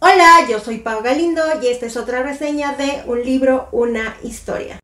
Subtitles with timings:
[0.00, 4.78] Hola, yo soy Pau Galindo y esta es otra reseña de un libro, una historia.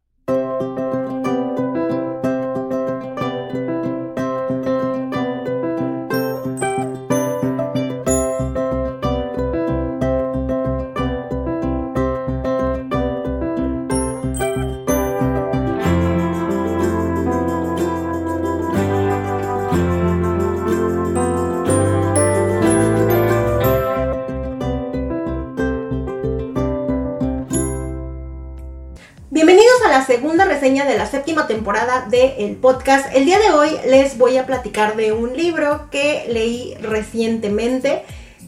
[31.15, 33.15] Séptima temporada del podcast.
[33.15, 38.03] El día de hoy les voy a platicar de un libro que leí recientemente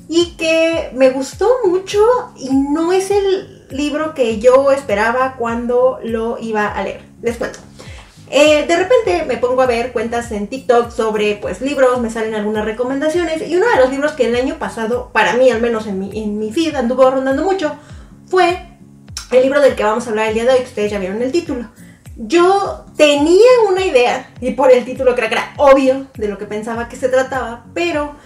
[0.08, 2.00] y que me gustó mucho
[2.34, 7.02] y no es el libro que yo esperaba cuando lo iba a leer.
[7.22, 7.60] Les cuento.
[8.32, 12.34] Eh, de repente me pongo a ver cuentas en TikTok sobre pues libros, me salen
[12.34, 15.86] algunas recomendaciones y uno de los libros que el año pasado, para mí al menos
[15.86, 17.76] en mi, en mi feed anduvo rondando mucho,
[18.26, 18.58] fue
[19.30, 21.22] el libro del que vamos a hablar el día de hoy, que ustedes ya vieron
[21.22, 21.68] el título.
[22.16, 26.46] Yo tenía una idea, y por el título creo que era obvio de lo que
[26.46, 28.16] pensaba que se trataba, pero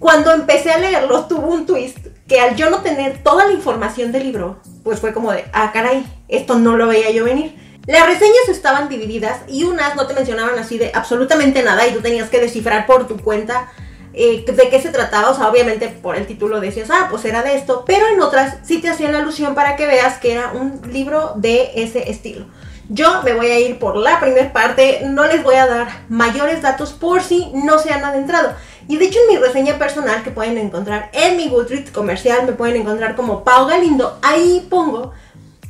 [0.00, 4.10] cuando empecé a leerlo tuvo un twist que al yo no tener toda la información
[4.10, 7.56] del libro, pues fue como de, ah, caray, esto no lo veía yo venir.
[7.86, 12.00] Las reseñas estaban divididas y unas no te mencionaban así de absolutamente nada y tú
[12.00, 13.70] tenías que descifrar por tu cuenta
[14.14, 17.44] eh, de qué se trataba, o sea, obviamente por el título decías, ah, pues era
[17.44, 20.52] de esto, pero en otras sí te hacían la alusión para que veas que era
[20.52, 22.46] un libro de ese estilo.
[22.94, 26.60] Yo me voy a ir por la primera parte, no les voy a dar mayores
[26.60, 28.52] datos por si no se han adentrado.
[28.86, 32.52] Y de hecho en mi reseña personal que pueden encontrar en mi Goodreads comercial, me
[32.52, 35.12] pueden encontrar como Pau Galindo, ahí pongo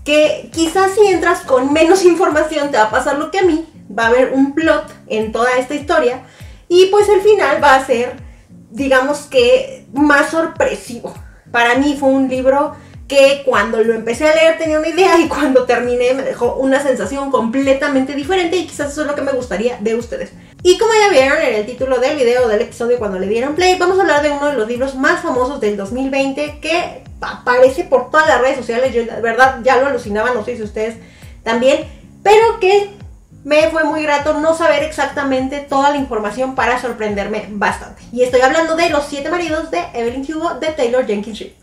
[0.04, 3.68] que quizás si entras con menos información te va a pasar lo que a mí,
[3.96, 6.22] va a haber un plot en toda esta historia
[6.66, 8.16] y pues el final va a ser
[8.72, 11.14] digamos que más sorpresivo.
[11.52, 12.74] Para mí fue un libro
[13.08, 16.82] que cuando lo empecé a leer tenía una idea y cuando terminé me dejó una
[16.82, 20.32] sensación completamente diferente y quizás eso es lo que me gustaría de ustedes.
[20.62, 23.76] Y como ya vieron en el título del video del episodio cuando le dieron play,
[23.78, 28.10] vamos a hablar de uno de los libros más famosos del 2020 que aparece por
[28.10, 28.94] todas las redes sociales.
[28.94, 30.96] Yo de verdad ya lo alucinaba, no sé si ustedes
[31.42, 31.84] también,
[32.22, 32.90] pero que
[33.44, 38.02] me fue muy grato no saber exactamente toda la información para sorprenderme bastante.
[38.12, 41.61] Y estoy hablando de Los siete maridos de Evelyn Hugo de Taylor Jenkins Reid.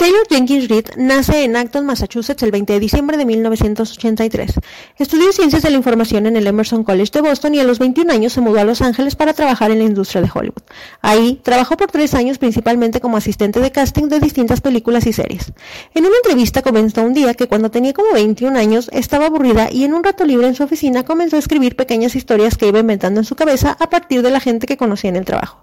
[0.00, 4.54] Taylor Jenkins Reid nace en Acton, Massachusetts, el 20 de diciembre de 1983.
[4.96, 8.10] Estudió Ciencias de la Información en el Emerson College de Boston y a los 21
[8.10, 10.62] años se mudó a Los Ángeles para trabajar en la industria de Hollywood.
[11.02, 15.52] Ahí trabajó por tres años principalmente como asistente de casting de distintas películas y series.
[15.94, 19.84] En una entrevista comentó un día que cuando tenía como 21 años estaba aburrida y
[19.84, 23.20] en un rato libre en su oficina comenzó a escribir pequeñas historias que iba inventando
[23.20, 25.62] en su cabeza a partir de la gente que conocía en el trabajo.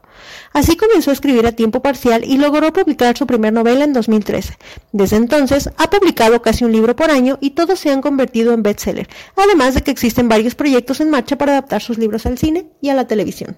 [0.54, 4.58] Así comenzó a escribir a tiempo parcial y logró publicar su primera novela en 2013.
[4.92, 8.64] Desde entonces ha publicado casi un libro por año y todos se han convertido en
[8.64, 12.68] bestseller, además de que existen varios proyectos en marcha para adaptar sus libros al cine
[12.82, 13.58] y a la televisión.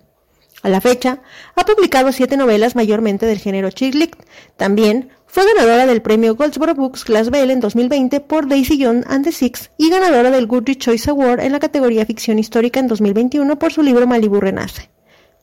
[0.61, 1.21] A la fecha,
[1.55, 4.15] ha publicado siete novelas mayormente del género chick lit.
[4.57, 9.23] También fue ganadora del premio Goldsboro Books Class Bell en 2020 por Daisy Young and
[9.23, 13.57] the Six y ganadora del Goodreads Choice Award en la categoría ficción histórica en 2021
[13.57, 14.89] por su libro Malibu Renace.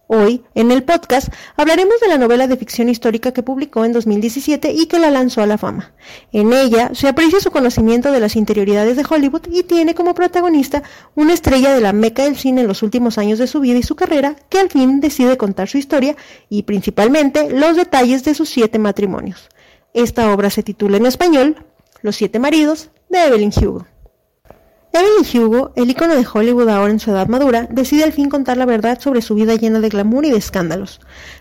[0.08, 4.72] Hoy, en el podcast, hablaremos de la novela de ficción histórica que publicó en 2017
[4.72, 5.94] y que la lanzó a la fama.
[6.30, 10.84] En ella se aprecia su conocimiento de las interioridades de Hollywood y tiene como protagonista
[11.16, 13.82] una estrella de la meca del cine en los últimos años de su vida y
[13.82, 16.14] su carrera que al fin decide contar su historia
[16.48, 19.48] y principalmente los detalles de sus siete matrimonios.
[19.92, 21.66] Esta obra se titula en español
[22.02, 23.86] Los siete maridos de Evelyn Hugo.
[24.98, 28.56] Evelyn Hugo, el icono de Hollywood ahora en su edad madura, decide al fin contar
[28.56, 31.00] la verdad sobre su vida llena de glamour y de escándalos.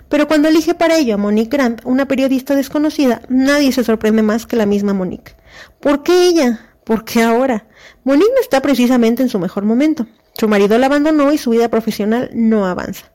[0.10, 4.46] Pero cuando elige para ello a Monique Grant, una periodista desconocida, nadie se sorprende más
[4.46, 5.38] que la misma Monique.
[5.80, 6.76] ¿Por qué ella?
[6.84, 7.66] ¿Por qué ahora?
[8.04, 10.06] Monique no está precisamente en su mejor momento.
[10.34, 13.15] Su marido la abandonó y su vida profesional no avanza.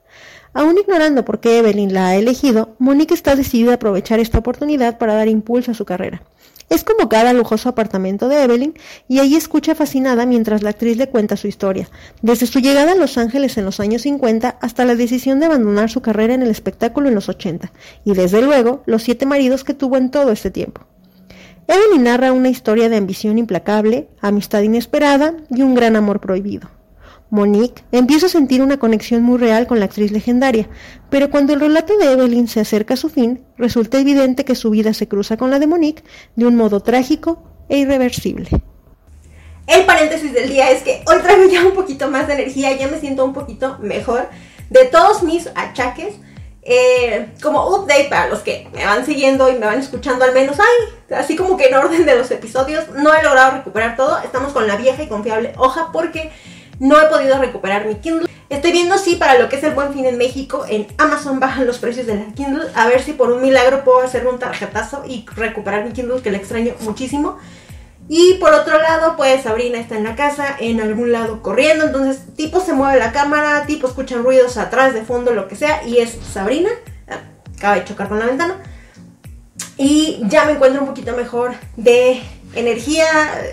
[0.53, 4.99] Aún ignorando por qué Evelyn la ha elegido, Monique está decidida a aprovechar esta oportunidad
[4.99, 6.23] para dar impulso a su carrera.
[6.69, 8.75] Es convocada al lujoso apartamento de Evelyn
[9.09, 11.89] y allí escucha fascinada mientras la actriz le cuenta su historia,
[12.23, 15.91] desde su llegada a Los Ángeles en los años 50 hasta la decisión de abandonar
[15.91, 17.73] su carrera en el espectáculo en los 80,
[18.05, 20.83] y desde luego los siete maridos que tuvo en todo este tiempo.
[21.67, 26.69] Evelyn narra una historia de ambición implacable, amistad inesperada y un gran amor prohibido.
[27.31, 30.69] Monique empieza a sentir una conexión muy real con la actriz legendaria,
[31.11, 34.71] pero cuando el relato de Evelyn se acerca a su fin, resulta evidente que su
[34.71, 36.03] vida se cruza con la de Monique
[36.35, 38.49] de un modo trágico e irreversible.
[39.67, 42.89] El paréntesis del día es que hoy traigo ya un poquito más de energía, ya
[42.89, 44.29] me siento un poquito mejor
[44.69, 46.15] de todos mis achaques.
[46.63, 50.59] Eh, como update para los que me van siguiendo y me van escuchando al menos,
[50.61, 54.19] ay, así como que en orden de los episodios, no he logrado recuperar todo.
[54.19, 56.31] Estamos con la vieja y confiable hoja porque
[56.81, 58.29] no he podido recuperar mi Kindle.
[58.49, 61.67] Estoy viendo si para lo que es el buen fin en México, en Amazon bajan
[61.67, 62.67] los precios de la Kindle.
[62.75, 66.33] A ver si por un milagro puedo hacerme un tarjetazo y recuperar mi Kindle, que
[66.33, 67.39] le extraño muchísimo.
[68.09, 72.35] Y por otro lado, pues Sabrina está en la casa, en algún lado corriendo, entonces
[72.35, 75.99] tipo se mueve la cámara, tipo escuchan ruidos atrás, de fondo, lo que sea, y
[75.99, 76.71] es Sabrina,
[77.09, 77.21] ah,
[77.57, 78.57] acaba de chocar con la ventana.
[79.77, 82.21] Y ya me encuentro un poquito mejor de
[82.55, 83.07] energía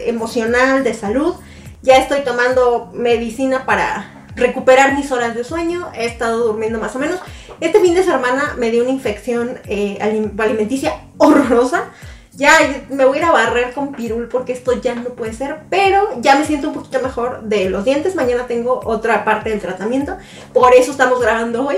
[0.05, 1.35] emocional, de salud.
[1.87, 6.99] Ya estoy tomando medicina para recuperar mis horas de sueño, he estado durmiendo más o
[6.99, 7.21] menos.
[7.61, 11.85] Este fin de semana me dio una infección eh, alimenticia horrorosa
[12.33, 15.61] ya me voy a ir a barrer con pirul porque esto ya no puede ser,
[15.69, 18.15] pero ya me siento un poquito mejor de los dientes.
[18.15, 20.17] Mañana tengo otra parte del tratamiento,
[20.53, 21.77] por eso estamos grabando hoy.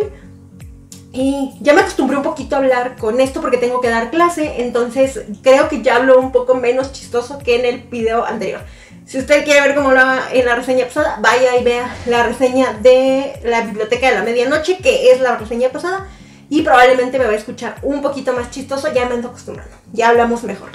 [1.14, 4.62] Y ya me acostumbré un poquito a hablar con esto porque tengo que dar clase,
[4.62, 8.62] entonces creo que ya hablo un poco menos chistoso que en el video anterior.
[9.10, 10.02] Si usted quiere ver cómo lo
[10.32, 14.78] en la reseña pasada, vaya y vea la reseña de la biblioteca de la medianoche,
[14.78, 16.08] que es la reseña pasada
[16.48, 20.10] y probablemente me va a escuchar un poquito más chistoso, ya me ando acostumbrando, ya
[20.10, 20.70] hablamos mejor.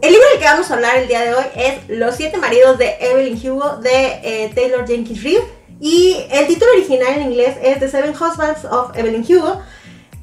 [0.00, 2.78] El libro del que vamos a hablar el día de hoy es Los siete maridos
[2.78, 5.40] de Evelyn Hugo de eh, Taylor Jenkins Reid
[5.78, 9.60] y el título original en inglés es The Seven Husbands of Evelyn Hugo.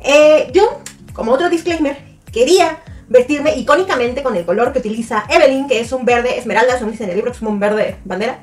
[0.03, 0.81] Eh, yo,
[1.13, 1.95] como otro disclaimer,
[2.33, 2.79] quería
[3.09, 7.03] vestirme icónicamente con el color que utiliza Evelyn, que es un verde esmeralda, se dice
[7.03, 8.39] en el libro que es un verde bandera.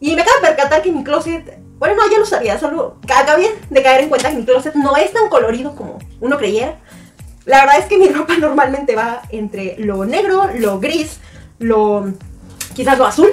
[0.00, 3.50] Y me acabo de percatar que mi closet bueno, no, ya lo sabía, solo acabé
[3.70, 6.76] de caer en cuenta que mi closet no es tan colorido como uno creyera.
[7.44, 11.20] La verdad es que mi ropa normalmente va entre lo negro, lo gris,
[11.60, 12.12] lo
[12.74, 13.28] quizás lo azul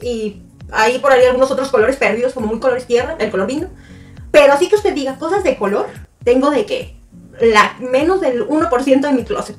[0.00, 0.42] y
[0.72, 3.68] ahí por ahí algunos otros colores perdidos como muy colores tierra, el color vino.
[4.30, 5.86] Pero así que usted diga cosas de color,
[6.22, 6.96] tengo de que
[7.40, 9.56] la menos del 1% de mi closet.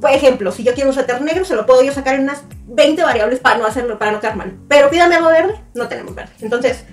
[0.00, 2.42] Por ejemplo, si yo quiero un suéter negro, se lo puedo yo sacar en unas
[2.66, 4.56] 20 variables para no hacerlo, para no quedar mal.
[4.68, 6.32] Pero pídame algo verde, no tenemos verde.
[6.40, 6.84] Entonces,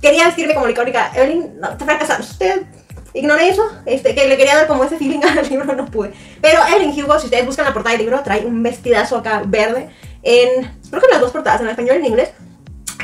[0.00, 2.22] quería decirme como icónica, Evelyn, no, te fracasaste.
[2.22, 2.62] Usted
[3.14, 6.12] ignoré eso, este, que le quería dar como ese feeling al libro, no pude.
[6.40, 9.88] Pero Evelyn Hugo, si ustedes buscan la portada del libro, trae un vestidazo acá verde
[10.22, 12.30] en, creo que las dos portadas, en español y en inglés,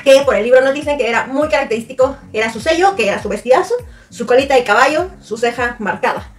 [0.04, 3.22] que por el libro nos dicen que era muy característico, era su sello, que era
[3.22, 3.74] su vestidazo,
[4.10, 6.32] su colita de caballo, su ceja marcada.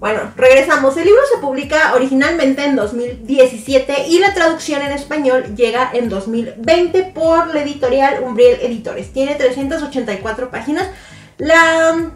[0.00, 0.96] Bueno, regresamos.
[0.96, 7.12] El libro se publica originalmente en 2017 y la traducción en español llega en 2020
[7.14, 9.12] por la editorial Umbriel Editores.
[9.12, 10.88] Tiene 384 páginas.
[11.36, 12.12] La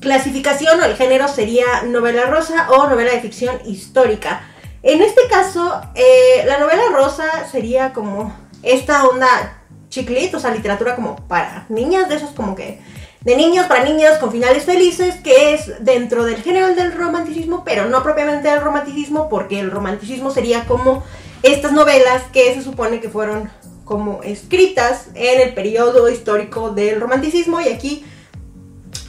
[0.00, 4.48] clasificación o el género sería novela rosa o novela de ficción histórica.
[4.82, 9.58] En este caso, eh, la novela rosa sería como esta onda
[9.90, 12.80] chiclit, o sea, literatura como para niñas, de esas como que
[13.24, 17.88] de niños para niñas con finales felices, que es dentro del género del romanticismo, pero
[17.88, 21.02] no propiamente del romanticismo, porque el romanticismo sería como
[21.42, 23.50] estas novelas que se supone que fueron
[23.84, 28.04] como escritas en el periodo histórico del romanticismo y aquí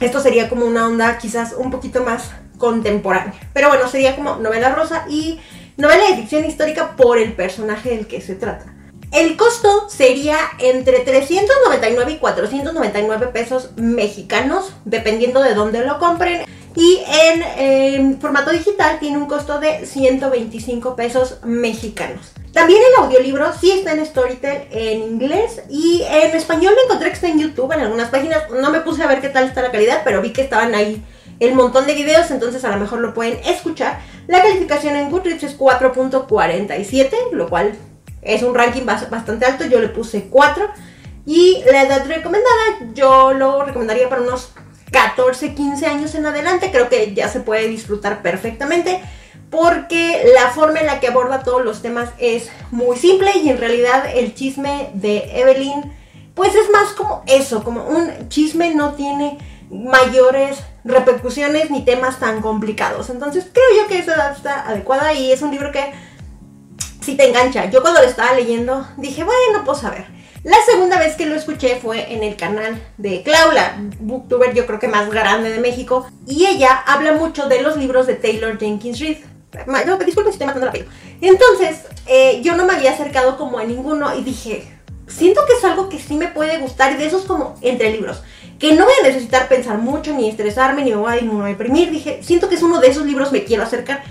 [0.00, 3.34] esto sería como una onda quizás un poquito más contemporánea.
[3.52, 5.40] Pero bueno, sería como novela rosa y
[5.76, 8.75] novela de ficción histórica por el personaje del que se trata.
[9.12, 16.44] El costo sería entre 399 y 499 pesos mexicanos, dependiendo de dónde lo compren.
[16.74, 22.32] Y en, formato digital tiene un costo de 125 pesos mexicanos.
[22.52, 27.14] También el audiolibro sí está en Storytel en inglés y en español lo encontré que
[27.14, 28.50] está en YouTube en algunas páginas.
[28.50, 31.02] No me puse a ver qué tal está la calidad, pero vi que estaban ahí
[31.40, 34.00] el montón de videos, entonces a lo mejor lo pueden escuchar.
[34.26, 37.74] La calificación en Goodreads es 4.47, lo cual
[38.26, 40.68] es un ranking bastante alto, yo le puse 4.
[41.26, 44.52] Y la edad recomendada, yo lo recomendaría para unos
[44.92, 46.70] 14, 15 años en adelante.
[46.70, 49.00] Creo que ya se puede disfrutar perfectamente
[49.50, 53.58] porque la forma en la que aborda todos los temas es muy simple y en
[53.58, 55.92] realidad el chisme de Evelyn
[56.34, 59.38] pues es más como eso, como un chisme no tiene
[59.70, 63.08] mayores repercusiones ni temas tan complicados.
[63.08, 65.92] Entonces creo yo que esa edad está adecuada y es un libro que
[67.06, 67.70] si te engancha.
[67.70, 70.06] Yo cuando lo estaba leyendo dije, bueno, pues a ver.
[70.42, 74.66] La segunda vez que lo escuché fue en el canal de Clau, la booktuber yo
[74.66, 76.08] creo que más grande de México.
[76.26, 79.18] Y ella habla mucho de los libros de Taylor Jenkins Reid.
[79.66, 80.72] No, disculpen si estoy matando la
[81.20, 84.68] Entonces, eh, yo no me había acercado como a ninguno y dije,
[85.06, 88.22] siento que es algo que sí me puede gustar y de esos como entre libros.
[88.58, 91.90] Que no voy a necesitar pensar mucho, ni estresarme, ni me voy a deprimir.
[91.90, 94.02] Dije, siento que es uno de esos libros me quiero acercar.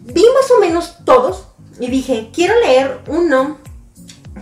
[0.00, 1.49] Vi más o menos todos,
[1.80, 3.58] y dije, quiero leer uno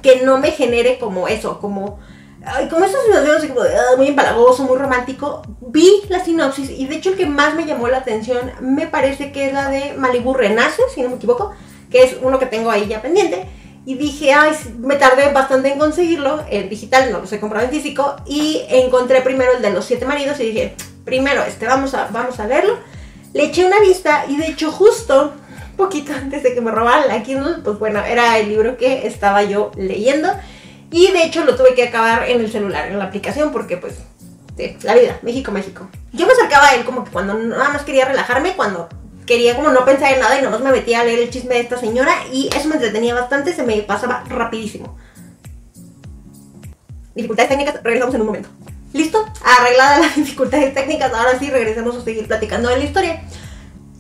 [0.03, 1.99] que no me genere como eso, como
[2.45, 6.71] ay, como esa sensación así como de, ah, muy empalagoso, muy romántico, vi la sinopsis
[6.71, 9.71] y de hecho el que más me llamó la atención me parece que es la
[9.71, 11.53] de Malibu Renace, si no me equivoco,
[11.91, 13.47] que es uno que tengo ahí ya pendiente.
[13.87, 17.71] Y dije, ay, me tardé bastante en conseguirlo, en digital, no lo he comprado en
[17.71, 20.75] físico, y encontré primero el de los siete maridos y dije,
[21.07, 22.77] primero este, vamos a, vamos a verlo.
[23.33, 25.33] Le eché una vista y de hecho justo
[25.79, 29.43] poquito antes de que me robaran la Kindle, pues bueno, era el libro que estaba
[29.45, 30.29] yo leyendo.
[30.91, 33.95] Y de hecho lo tuve que acabar en el celular, en la aplicación, porque pues,
[34.59, 35.89] sí, la vida, México, México.
[36.13, 38.89] Yo me acercaba a él como que cuando nada más quería relajarme, cuando
[39.25, 41.61] quería como no pensar en nada y nomás me metía a leer el chisme de
[41.61, 44.99] esta señora y eso me entretenía bastante, se me pasaba rapidísimo.
[47.15, 48.49] Dificultades técnicas, regresamos en un momento.
[48.95, 49.25] ¿Listo?
[49.45, 53.23] Arregladas las dificultades técnicas, ahora sí regresamos a seguir platicando de la historia.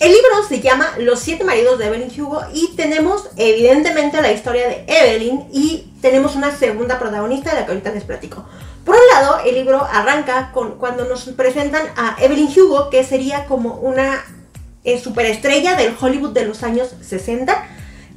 [0.00, 4.68] El libro se llama Los siete maridos de Evelyn Hugo y tenemos evidentemente la historia
[4.68, 8.44] de Evelyn y tenemos una segunda protagonista de la que ahorita les platico.
[8.84, 13.46] Por un lado, el libro arranca con cuando nos presentan a Evelyn Hugo, que sería
[13.46, 14.24] como una
[14.84, 17.66] eh, superestrella del Hollywood de los años 60,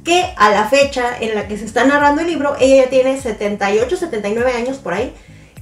[0.04, 3.20] que a la fecha en la que se está narrando el libro, ella ya tiene
[3.20, 5.12] 78, 79 años por ahí,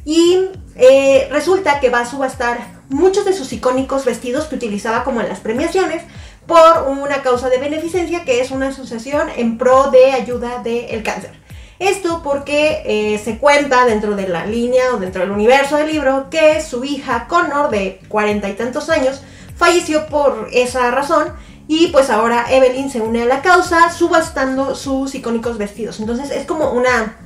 [0.04, 0.48] y
[0.82, 5.28] eh, resulta que va a subastar muchos de sus icónicos vestidos que utilizaba como en
[5.28, 6.02] las premiaciones
[6.46, 11.32] por una causa de beneficencia que es una asociación en pro de ayuda del cáncer.
[11.78, 16.30] Esto porque eh, se cuenta dentro de la línea o dentro del universo del libro
[16.30, 19.20] que su hija Connor de cuarenta y tantos años
[19.56, 21.34] falleció por esa razón
[21.68, 26.00] y pues ahora Evelyn se une a la causa subastando sus icónicos vestidos.
[26.00, 27.18] Entonces es como una,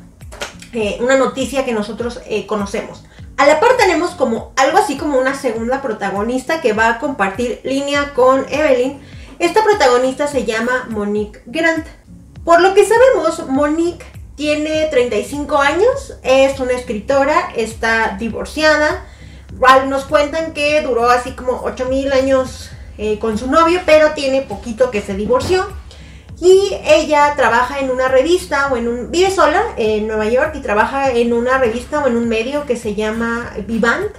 [0.72, 3.03] eh, una noticia que nosotros conocemos.
[3.36, 7.60] A la par tenemos como algo así como una segunda protagonista que va a compartir
[7.64, 9.00] línea con Evelyn.
[9.40, 11.84] Esta protagonista se llama Monique Grant.
[12.44, 19.04] Por lo que sabemos, Monique tiene 35 años, es una escritora, está divorciada.
[19.88, 24.90] Nos cuentan que duró así como 8000 años eh, con su novio, pero tiene poquito
[24.92, 25.66] que se divorció.
[26.44, 29.10] Y ella trabaja en una revista o en un...
[29.10, 32.76] Vive sola en Nueva York y trabaja en una revista o en un medio que
[32.76, 34.10] se llama Vivant,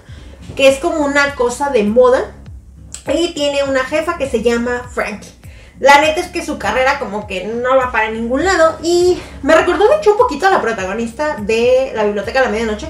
[0.55, 2.33] que es como una cosa de moda.
[3.13, 5.29] Y tiene una jefa que se llama Frankie.
[5.79, 8.79] La neta es que su carrera como que no va para ningún lado.
[8.81, 12.51] Y me recordó de hecho un poquito a la protagonista de La Biblioteca de la
[12.51, 12.87] Medianoche.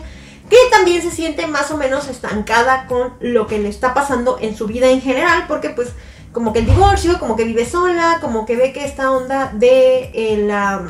[0.50, 4.56] Que también se siente más o menos estancada con lo que le está pasando en
[4.56, 5.44] su vida en general.
[5.50, 5.90] Porque pues
[6.36, 10.44] como que el divorcio, como que vive sola, como que ve que esta onda de
[10.46, 10.82] la...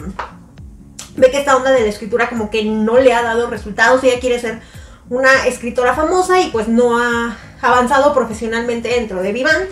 [1.15, 4.19] ve que esta onda de la escritura como que no le ha dado resultados, ella
[4.19, 4.59] quiere ser
[5.07, 9.69] una escritora famosa y pues no ha avanzado profesionalmente dentro de Vivant.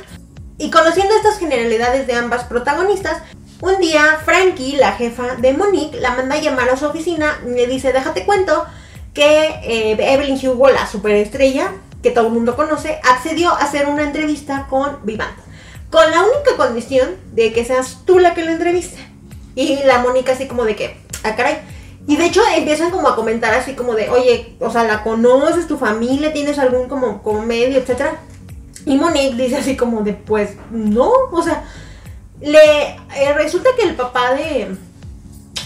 [0.59, 3.23] Y conociendo estas generalidades de ambas protagonistas,
[3.59, 7.49] un día Frankie, la jefa de Monique, la manda a llamar a su oficina y
[7.49, 8.63] le dice, déjate cuento
[9.15, 11.71] que eh, Evelyn Hugo, la superestrella
[12.03, 15.42] que todo el mundo conoce, accedió a hacer una entrevista con Vivant
[15.93, 18.97] con la única condición de que seas tú la que lo entreviste.
[19.53, 21.59] Y la Mónica así como de que, ah, caray.
[22.07, 25.67] Y de hecho empiezan como a comentar así como de, oye, o sea, ¿la conoces,
[25.67, 28.15] tu familia, tienes algún como, como medio, etcétera?
[28.87, 31.63] Y Monique dice así como de, pues, no, o sea,
[32.41, 32.57] le
[33.15, 34.75] eh, resulta que el papá de,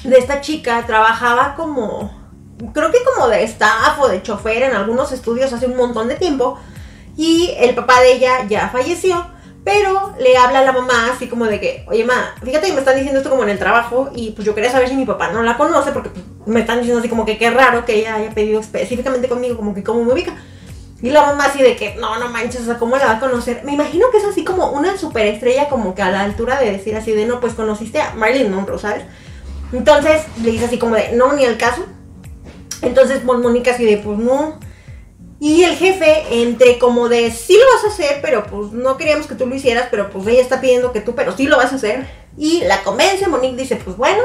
[0.04, 2.12] de esta chica trabajaba como,
[2.74, 6.16] creo que como de staff o de chofer en algunos estudios hace un montón de
[6.16, 6.60] tiempo.
[7.16, 9.37] Y el papá de ella ya falleció.
[9.68, 12.80] Pero le habla a la mamá así como de que, oye, ma, fíjate que me
[12.80, 15.30] están diciendo esto como en el trabajo y pues yo quería saber si mi papá
[15.34, 18.16] no la conoce porque pues, me están diciendo así como que qué raro que ella
[18.16, 20.38] haya pedido específicamente conmigo, como que cómo me ubica.
[21.02, 23.20] Y la mamá así de que, no, no manches, o sea, ¿cómo la va a
[23.20, 23.64] conocer?
[23.66, 26.96] Me imagino que es así como una superestrella como que a la altura de decir
[26.96, 29.04] así de, no, pues conociste a Marilyn Monroe, ¿sabes?
[29.74, 31.86] Entonces le dice así como de, no, ni el caso.
[32.82, 34.62] Entonces Mónica así de, pues no.
[35.40, 39.28] Y el jefe, entre como de sí lo vas a hacer, pero pues no queríamos
[39.28, 41.72] que tú lo hicieras, pero pues ella está pidiendo que tú, pero sí lo vas
[41.74, 42.08] a hacer.
[42.38, 44.24] Y la convence, Monique dice, pues bueno,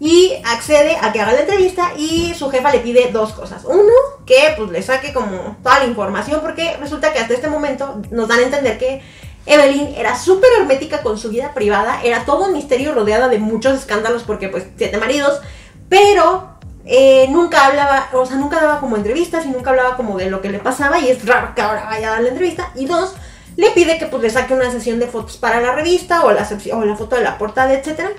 [0.00, 3.64] y accede a que haga la entrevista y su jefa le pide dos cosas.
[3.64, 3.92] Uno,
[4.26, 8.28] que pues le saque como toda la información, porque resulta que hasta este momento nos
[8.28, 9.00] dan a entender que
[9.46, 13.78] Evelyn era súper hermética con su vida privada, era todo un misterio rodeada de muchos
[13.78, 15.40] escándalos porque pues siete maridos,
[15.88, 16.53] pero
[16.86, 20.42] eh, nunca hablaba, o sea, nunca daba como entrevistas y nunca hablaba como de lo
[20.42, 22.70] que le pasaba y es raro que ahora vaya a dar la entrevista.
[22.74, 23.14] Y dos,
[23.56, 26.44] le pide que pues le saque una sesión de fotos para la revista o la,
[26.44, 28.10] foto de la portada, etcétera,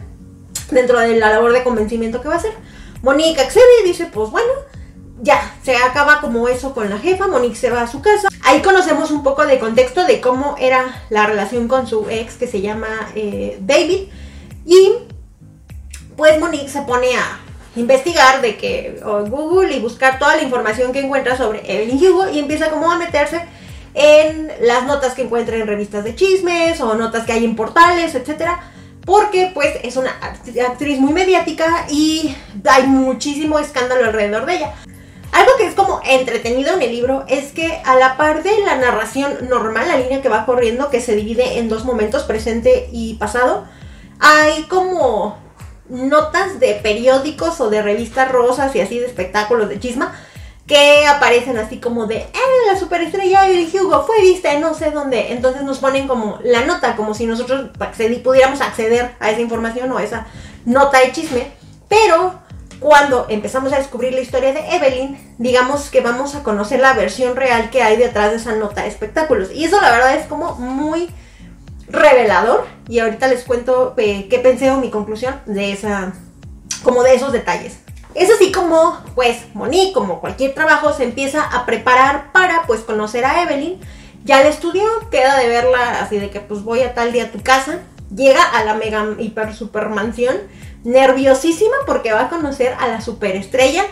[0.71, 2.53] dentro de la labor de convencimiento que va a hacer.
[3.03, 4.51] Monique accede y dice, pues bueno,
[5.21, 8.29] ya, se acaba como eso con la jefa, Monique se va a su casa.
[8.43, 12.47] Ahí conocemos un poco de contexto de cómo era la relación con su ex que
[12.47, 14.07] se llama eh, David.
[14.65, 14.93] Y
[16.17, 17.44] pues Monique se pone a
[17.75, 22.39] investigar de que Google y buscar toda la información que encuentra sobre Evelyn Hugo y
[22.39, 23.41] empieza como a meterse
[23.93, 28.13] en las notas que encuentra en revistas de chismes o notas que hay en portales,
[28.13, 28.71] etcétera,
[29.05, 30.11] porque pues es una
[30.67, 34.73] actriz muy mediática y hay muchísimo escándalo alrededor de ella.
[35.31, 38.77] Algo que es como entretenido en el libro es que a la par de la
[38.77, 43.15] narración normal, la línea que va corriendo, que se divide en dos momentos, presente y
[43.15, 43.65] pasado,
[44.19, 45.37] hay como
[45.89, 50.13] notas de periódicos o de revistas rosas y así de espectáculos de chisma
[50.67, 52.29] que aparecen así como de, eh,
[52.67, 55.31] la superestrella de Hugo fue vista no sé dónde.
[55.31, 57.69] Entonces nos ponen como la nota, como si nosotros
[58.23, 60.25] pudiéramos acceder a esa información o esa
[60.65, 61.51] nota de chisme.
[61.87, 62.39] Pero
[62.79, 67.35] cuando empezamos a descubrir la historia de Evelyn, digamos que vamos a conocer la versión
[67.35, 69.51] real que hay detrás de esa nota de espectáculos.
[69.53, 71.09] Y eso la verdad es como muy
[71.95, 72.65] revelador.
[72.87, 76.13] Y ahorita les cuento eh, qué pensé o mi conclusión de esa,
[76.83, 77.79] como de esos detalles.
[78.13, 83.25] Es así como, pues, Monique, como cualquier trabajo, se empieza a preparar para, pues, conocer
[83.25, 83.79] a Evelyn.
[84.23, 87.31] Ya le estudió, queda de verla así de que, pues, voy a tal día a
[87.31, 87.79] tu casa.
[88.15, 90.37] Llega a la mega hiper super mansión,
[90.83, 93.83] nerviosísima porque va a conocer a la superestrella.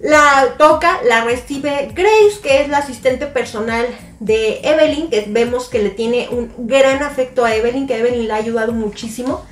[0.00, 3.86] La toca, la recibe Grace, que es la asistente personal
[4.20, 8.32] de Evelyn, que vemos que le tiene un gran afecto a Evelyn, que Evelyn le
[8.32, 9.44] ha ayudado muchísimo.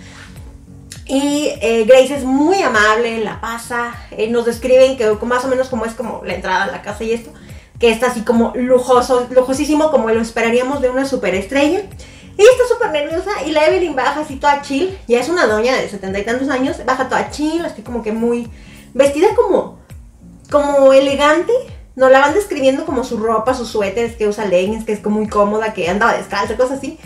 [1.05, 5.69] Y eh, Grace es muy amable, la pasa, eh, nos describen que más o menos
[5.69, 7.31] como es como la entrada a la casa y esto,
[7.81, 11.81] que está así como lujoso, lujosísimo como lo esperaríamos de una superestrella.
[12.39, 15.75] Y está súper nerviosa y la Evelyn baja así toda chill, ya es una doña
[15.75, 18.49] de setenta y tantos años, baja toda chill, así como que muy
[18.93, 19.79] vestida como,
[20.51, 21.53] como elegante.
[21.95, 25.19] Nos la van describiendo como su ropa, sus suéteres que usa leggings, que es como
[25.19, 26.99] muy cómoda, que andaba descalza, cosas así.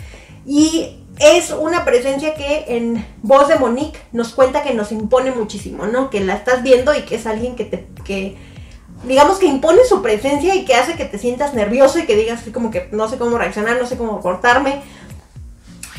[0.45, 5.85] Y es una presencia que en voz de Monique nos cuenta que nos impone muchísimo,
[5.85, 6.09] ¿no?
[6.09, 8.37] Que la estás viendo y que es alguien que te, que,
[9.05, 12.41] digamos que impone su presencia y que hace que te sientas nervioso y que digas
[12.53, 14.81] como que no sé cómo reaccionar, no sé cómo cortarme.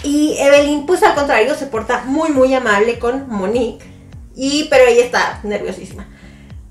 [0.02, 3.84] Y Evelyn, pues al contrario, se porta muy, muy amable con Monique,
[4.34, 6.08] y, pero ella está nerviosísima.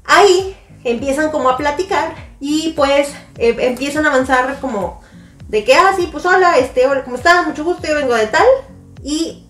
[0.04, 5.02] Ahí empiezan como a platicar y pues eh, empiezan a avanzar como
[5.48, 7.46] de que, ah, sí, pues hola, este, hola, ¿cómo estás?
[7.46, 8.46] Mucho gusto, yo vengo de tal.
[9.04, 9.48] Y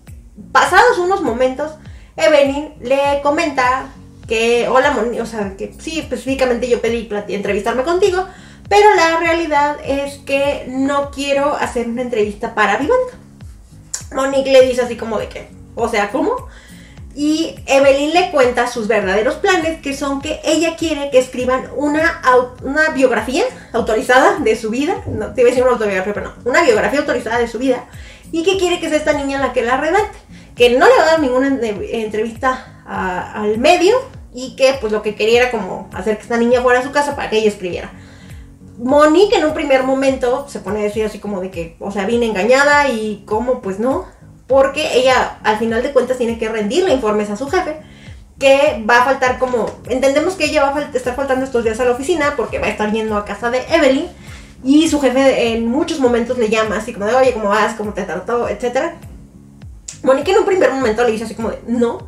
[0.50, 1.72] pasados unos momentos,
[2.16, 3.86] Evelyn le comenta
[4.26, 8.26] que, hola, Moni, o sea, que sí, específicamente yo pedí entrevistarme contigo,
[8.68, 13.12] pero la realidad es que no quiero hacer una entrevista para Vivando.
[14.12, 16.48] Monique le dice así como de que, o sea, ¿cómo?
[17.14, 22.22] Y Evelyn le cuenta sus verdaderos planes, que son que ella quiere que escriban una,
[22.94, 25.02] biografía autorizada de su vida.
[25.06, 26.50] No, te iba a decir una autobiografía, pero no.
[26.50, 27.84] Una biografía autorizada de su vida.
[28.30, 30.18] Y que quiere que sea esta niña la que la redacte.
[30.56, 33.94] Que no le va a dar ninguna entrevista al medio.
[34.32, 36.92] Y que pues lo que quería era como hacer que esta niña fuera a su
[36.92, 37.92] casa para que ella escribiera.
[38.78, 42.06] Monique en un primer momento se pone a decir así como de que, o sea,
[42.06, 44.06] vine engañada y cómo, pues no
[44.52, 47.80] porque ella al final de cuentas tiene que rendirle informes a su jefe
[48.38, 51.86] que va a faltar como, entendemos que ella va a estar faltando estos días a
[51.86, 54.08] la oficina porque va a estar yendo a casa de Evelyn
[54.62, 57.76] y su jefe en muchos momentos le llama así como de, oye, ¿cómo vas?
[57.76, 58.46] ¿Cómo te trató?
[58.46, 58.96] Etcétera.
[60.02, 62.06] Monique en un primer momento le dice así como de, no.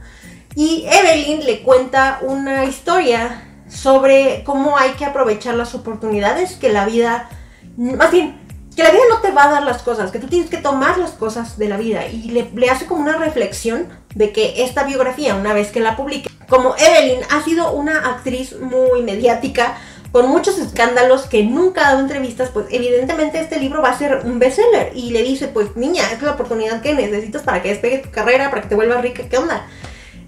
[0.55, 6.85] Y Evelyn le cuenta una historia sobre cómo hay que aprovechar las oportunidades que la
[6.85, 7.31] vida,
[7.79, 8.44] más bien,
[8.75, 10.99] que la vida no te va a dar las cosas, que tú tienes que tomar
[10.99, 12.07] las cosas de la vida.
[12.07, 16.31] Y le, hace como una reflexión de que esta biografía, una vez que la publique,
[16.49, 19.77] como Evelyn ha sido una actriz muy mediática,
[20.13, 24.23] con muchos escándalos, que nunca ha dado entrevistas, pues evidentemente este libro va a ser
[24.25, 24.93] un bestseller.
[24.95, 28.51] Y le dice, pues niña, es la oportunidad que necesitas para que despegue tu carrera,
[28.51, 29.67] para que te vuelvas rica, ¿qué onda?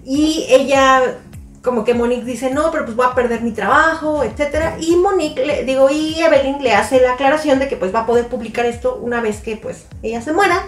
[0.03, 1.17] Y ella
[1.67, 4.77] como que Monique dice, no, pero pues voy a perder mi trabajo, etcétera.
[4.79, 8.05] Y Monique, le, digo, y Evelyn le hace la aclaración de que pues va a
[8.05, 10.65] poder publicar esto una vez que pues ella se muera.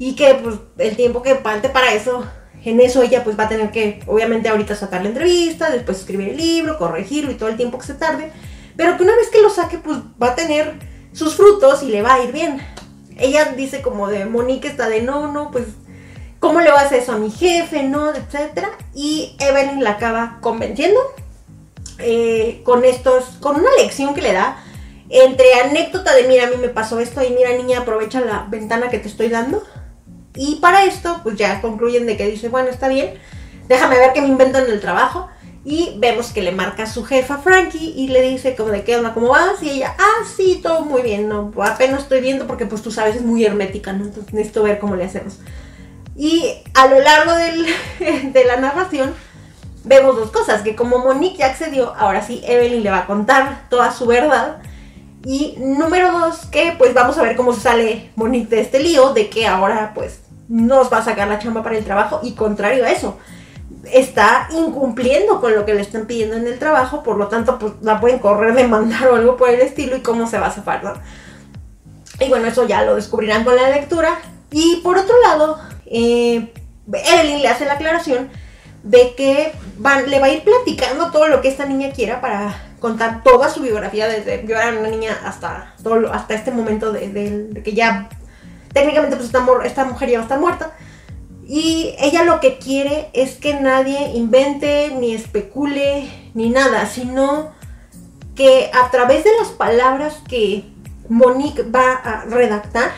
[0.00, 2.26] Y que pues el tiempo que falte para eso,
[2.64, 6.30] en eso ella pues va a tener que, obviamente ahorita sacar la entrevista, después escribir
[6.30, 8.32] el libro, corregirlo y todo el tiempo que se tarde.
[8.76, 10.74] Pero que una vez que lo saque pues va a tener
[11.12, 12.60] sus frutos y le va a ir bien.
[13.16, 15.66] Ella dice como de Monique está de no, no, pues
[16.42, 17.84] ¿Cómo le vas a eso a mi jefe?
[17.84, 18.12] ¿No?
[18.12, 18.68] Etcétera.
[18.92, 20.98] Y Evelyn la acaba convenciendo
[22.00, 24.60] eh, con estos, con una lección que le da
[25.08, 28.90] entre anécdota de mira, a mí me pasó esto y mira, niña, aprovecha la ventana
[28.90, 29.62] que te estoy dando.
[30.34, 33.14] Y para esto, pues ya concluyen de que dice, bueno, está bien,
[33.68, 35.28] déjame ver qué me invento en el trabajo.
[35.64, 39.14] Y vemos que le marca su jefa Frankie y le dice como de qué onda,
[39.14, 39.62] cómo vas.
[39.62, 43.14] Y ella, ah, sí, todo muy bien, no, apenas estoy viendo porque pues tú sabes,
[43.14, 44.06] es muy hermética, ¿no?
[44.06, 45.38] Entonces necesito ver cómo le hacemos.
[46.16, 47.32] Y a lo largo
[47.98, 49.14] de la narración
[49.84, 53.66] vemos dos cosas, que como Monique ya accedió, ahora sí Evelyn le va a contar
[53.68, 54.58] toda su verdad.
[55.24, 59.30] Y número dos, que pues vamos a ver cómo sale Monique de este lío, de
[59.30, 62.90] que ahora pues nos va a sacar la chamba para el trabajo y contrario a
[62.90, 63.16] eso,
[63.90, 67.72] está incumpliendo con lo que le están pidiendo en el trabajo, por lo tanto pues
[67.82, 71.00] la pueden correr, demandar o algo por el estilo y cómo se va a zafar.
[72.20, 74.18] Y bueno, eso ya lo descubrirán con la lectura.
[74.50, 75.58] Y por otro lado,
[75.92, 76.52] eh,
[76.92, 78.30] Evelyn le hace la aclaración
[78.82, 79.52] de que
[80.08, 83.60] le va a ir platicando todo lo que esta niña quiera para contar toda su
[83.60, 85.74] biografía desde yo era una niña hasta
[86.12, 88.08] hasta este momento de, que ya
[88.72, 90.72] técnicamente pues esta, esta mujer ya va a estar muerta.
[91.46, 97.52] Y ella lo que quiere es que nadie invente ni especule ni nada sino
[98.34, 100.64] que a través de las palabras que
[101.08, 102.90] Monique va a redactar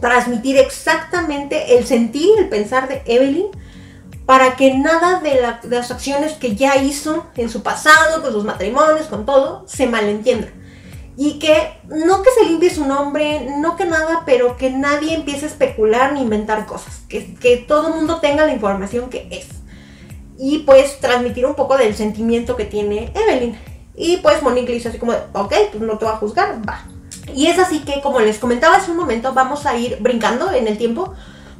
[0.00, 3.46] transmitir exactamente el sentir el pensar de Evelyn
[4.26, 9.06] para que nada de, las acciones que ya hizo en su pasado, con sus matrimonios,
[9.06, 10.48] con todo, se malentienda.
[11.16, 15.46] Y que no que se limpie su nombre, no que nada, pero que nadie empiece
[15.46, 17.02] a especular ni inventar cosas.
[17.08, 19.46] Que, que todo el mundo tenga la información que es.
[20.36, 23.56] Y pues transmitir un poco del sentimiento que tiene Evelyn.
[23.94, 26.84] Y pues Monique le dice así como, ok, pues no te va a juzgar, va.
[27.34, 30.68] Y es así que, como les comentaba hace un momento, vamos a ir brincando en
[30.68, 31.14] el tiempo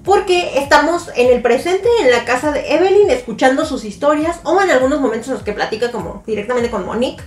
[0.06, 4.70] porque estamos en el presente en la casa de Evelyn escuchando sus historias o en
[4.70, 7.24] algunos momentos en los que platica como directamente con Monique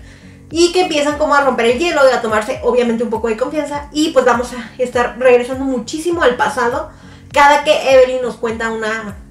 [0.50, 3.90] y que empiezan como a romper el hielo a tomarse obviamente un poco de confianza
[3.92, 6.90] y pues vamos a estar regresando muchísimo al pasado
[7.34, 8.82] cada que Evelyn nos cuenta un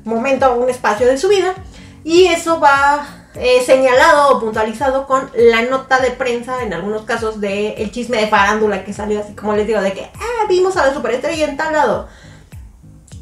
[0.05, 1.55] momento un espacio de su vida
[2.05, 7.41] y eso va eh, señalado o puntualizado con la nota de prensa en algunos casos
[7.41, 10.77] de el chisme de farándula que salió así como les digo de que ah, vimos
[10.77, 12.09] a la superestrella en tal lado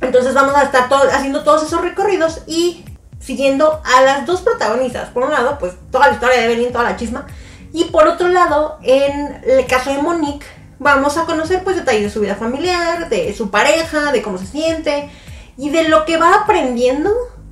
[0.01, 2.85] entonces vamos a estar haciendo todos esos recorridos y
[3.19, 5.11] siguiendo a las dos protagonistas.
[5.11, 7.27] Por un lado, pues toda la historia de Evelyn, toda la chisma.
[7.73, 10.47] Y por otro lado, en el caso de Monique,
[10.79, 14.47] vamos a conocer pues detalles de su vida familiar, de su pareja, de cómo se
[14.47, 15.11] siente
[15.57, 17.11] y de lo que va aprendiendo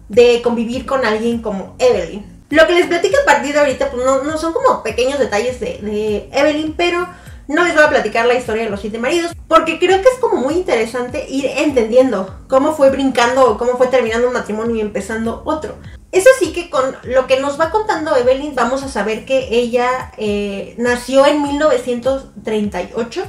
[0.08, 2.33] de convivir con alguien como Evelyn.
[2.50, 6.28] Lo que les platico a partir de ahorita, pues no, son como pequeños detalles de,
[6.32, 7.08] Evelyn, pero
[7.48, 10.18] no les voy a platicar la historia de los siete maridos, porque creo que es
[10.20, 14.80] como muy interesante ir entendiendo cómo fue brincando o cómo fue terminando un matrimonio y
[14.80, 15.74] empezando otro.
[16.12, 20.12] Es así que con lo que nos va contando Evelyn vamos a saber que ella
[20.16, 23.24] eh, nació en 1938.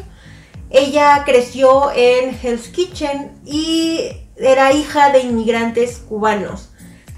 [0.69, 6.69] Ella creció en Hell's Kitchen y era hija de inmigrantes cubanos.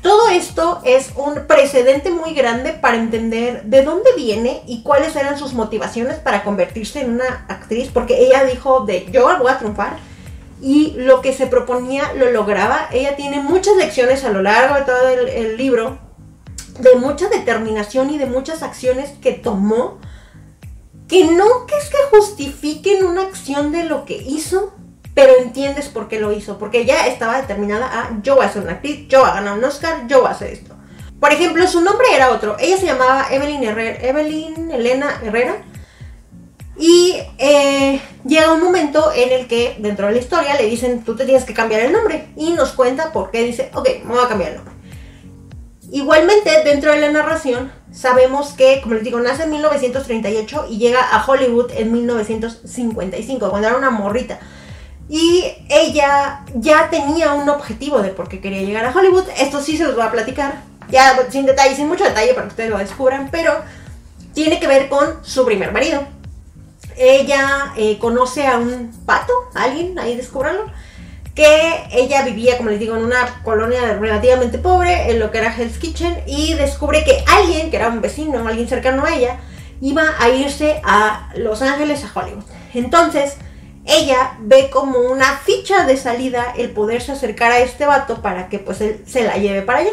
[0.01, 5.37] Todo esto es un precedente muy grande para entender de dónde viene y cuáles eran
[5.37, 9.97] sus motivaciones para convertirse en una actriz, porque ella dijo de yo voy a triunfar
[10.61, 12.89] y lo que se proponía lo lograba.
[12.91, 15.99] Ella tiene muchas lecciones a lo largo de todo el, libro
[16.79, 19.97] de mucha determinación y de muchas acciones que tomó
[21.07, 21.45] que no
[21.79, 24.73] es que justifiquen una acción de lo que hizo,
[25.17, 28.61] pero entiendes por qué lo hizo, porque ella estaba determinada a yo voy a ser
[28.61, 30.75] una actriz, yo voy a ganar un Oscar, yo voy a hacer esto.
[31.19, 35.55] Por ejemplo, su nombre era otro, ella se llamaba Evelyn, Herrera, Evelyn Elena Herrera,
[36.77, 41.15] y eh, llega un momento en el que dentro de la historia le dicen, tú
[41.15, 44.23] te tienes que cambiar el nombre, y nos cuenta por qué dice, ok, me voy
[44.23, 44.75] a cambiar el nombre.
[45.91, 51.01] Igualmente, dentro de la narración, sabemos que, como les digo, nace en 1938 y llega
[51.01, 54.39] a Hollywood en 1955, cuando era una morrita.
[55.09, 59.25] Y ella ya tenía un objetivo de por qué quería llegar a Hollywood.
[59.37, 60.61] Esto sí se los voy a platicar.
[60.89, 63.29] Ya sin detalle, sin mucho detalle para que ustedes lo descubran.
[63.31, 63.53] Pero
[64.33, 66.03] tiene que ver con su primer marido.
[66.97, 70.65] Ella eh, conoce a un pato, alguien, ahí descubranlo.
[71.33, 75.55] Que ella vivía, como les digo, en una colonia relativamente pobre, en lo que era
[75.55, 76.23] Hell's Kitchen.
[76.25, 79.37] Y descubre que alguien, que era un vecino, alguien cercano a ella,
[79.79, 82.43] iba a irse a Los Ángeles, a Hollywood.
[82.73, 83.37] Entonces
[83.87, 88.59] ella ve como una ficha de salida el poderse acercar a este vato para que
[88.59, 89.91] pues él se la lleve para allá.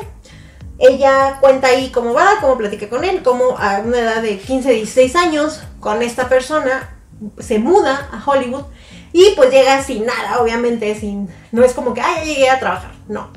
[0.79, 4.73] Ella cuenta ahí cómo va, cómo platica con él, cómo a una edad de 15,
[4.73, 6.97] 16 años con esta persona
[7.39, 8.65] se muda a Hollywood
[9.13, 12.91] y pues llega sin nada, obviamente, sin no es como que ay, llegué a trabajar,
[13.07, 13.31] no.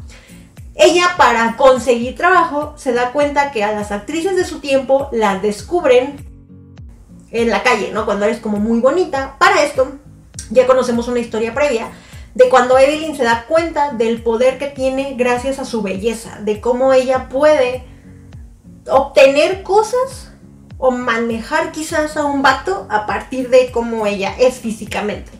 [0.74, 5.42] Ella para conseguir trabajo se da cuenta que a las actrices de su tiempo las
[5.44, 6.26] descubren
[7.30, 8.06] en la calle, ¿no?
[8.06, 9.36] Cuando eres como muy bonita.
[9.38, 10.00] Para esto
[10.50, 11.92] ya conocemos una historia previa
[12.38, 16.62] de cuando Evelyn se da cuenta del poder que tiene gracias a su belleza, de
[16.62, 17.84] cómo ella puede
[18.88, 20.34] obtener cosas
[20.78, 25.32] o manejar quizás a un vato a partir de cómo ella es físicamente.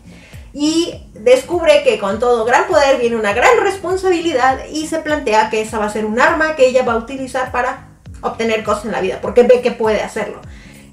[0.52, 5.60] y descubre que con todo gran poder viene una gran responsabilidad y se plantea que
[5.60, 7.90] esa va a ser un arma que ella va a utilizar para
[8.22, 10.40] obtener cosas en la vida, porque ve que puede hacerlo.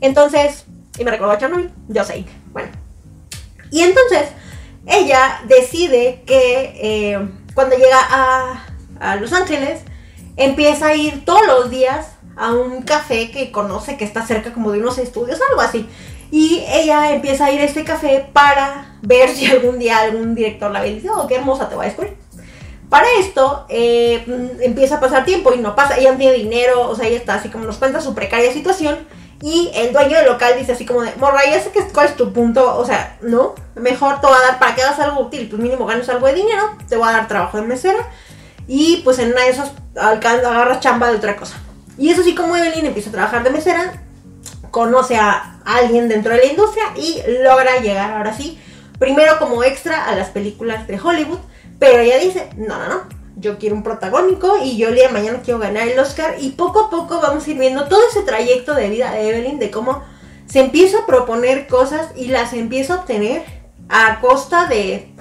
[0.02, 0.66] Entonces,
[1.00, 2.85] y me recordó a Chernobyl, yo sé, bueno.
[3.72, 4.30] Y entonces,
[4.86, 9.82] ella decide que eh, cuando llega a, Los Ángeles,
[10.38, 14.72] empieza a ir todos los días a un café que conoce que está cerca como
[14.72, 15.88] de unos estudios, algo así.
[16.32, 20.72] Y ella empieza a ir a este café para ver si algún día algún director
[20.72, 22.16] la ve y dice, oh, qué hermosa te va a descubrir.
[22.90, 24.24] Para esto eh,
[24.62, 27.36] empieza a pasar tiempo y no pasa, ella no tiene dinero, o sea, ella está
[27.36, 28.98] así como nos cuenta su precaria situación
[29.42, 32.16] y el dueño del local dice así como de, morra, ya sé que cuál es
[32.16, 35.48] tu punto, o sea, no, mejor te voy a dar, para que hagas algo útil,
[35.50, 38.00] pues mínimo ganes algo de dinero, te voy a dar trabajo de mesera
[38.68, 41.58] y pues en una de esas agarras chamba de otra cosa.
[41.98, 44.02] Y eso sí como Evelyn empieza a trabajar de mesera,
[44.72, 48.60] conoce a alguien dentro de la industria y logra llegar ahora sí,
[49.00, 51.40] primero como extra a las películas de Hollywood,
[51.80, 55.14] pero ella dice, no, no, no, yo quiero un protagónico y yo el día de
[55.14, 58.22] mañana quiero ganar el Oscar y poco a poco vamos a ir viendo todo ese
[58.22, 60.04] trayecto de vida de Evelyn, de cómo
[60.48, 63.44] se empieza a proponer cosas y las empieza a obtener
[63.90, 65.14] a costa de,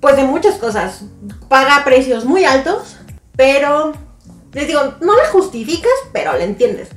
[0.00, 1.04] pues de muchas cosas.
[1.48, 2.96] Paga precios muy altos,
[3.36, 3.92] pero
[4.52, 6.90] les digo, no la justificas, pero la entiendes.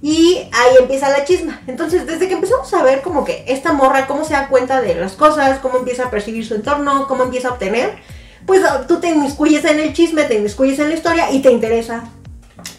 [0.00, 1.60] Y ahí empieza la chisma.
[1.68, 4.96] Entonces, desde que empezamos a ver como que esta morra, cómo se da cuenta de
[4.96, 7.98] las cosas, cómo empieza a percibir su entorno, cómo empieza a obtener,
[8.46, 11.50] pues ah, tú te inmiscuyes en el chisme, te inmiscuyes en la historia y te
[11.50, 12.04] interesa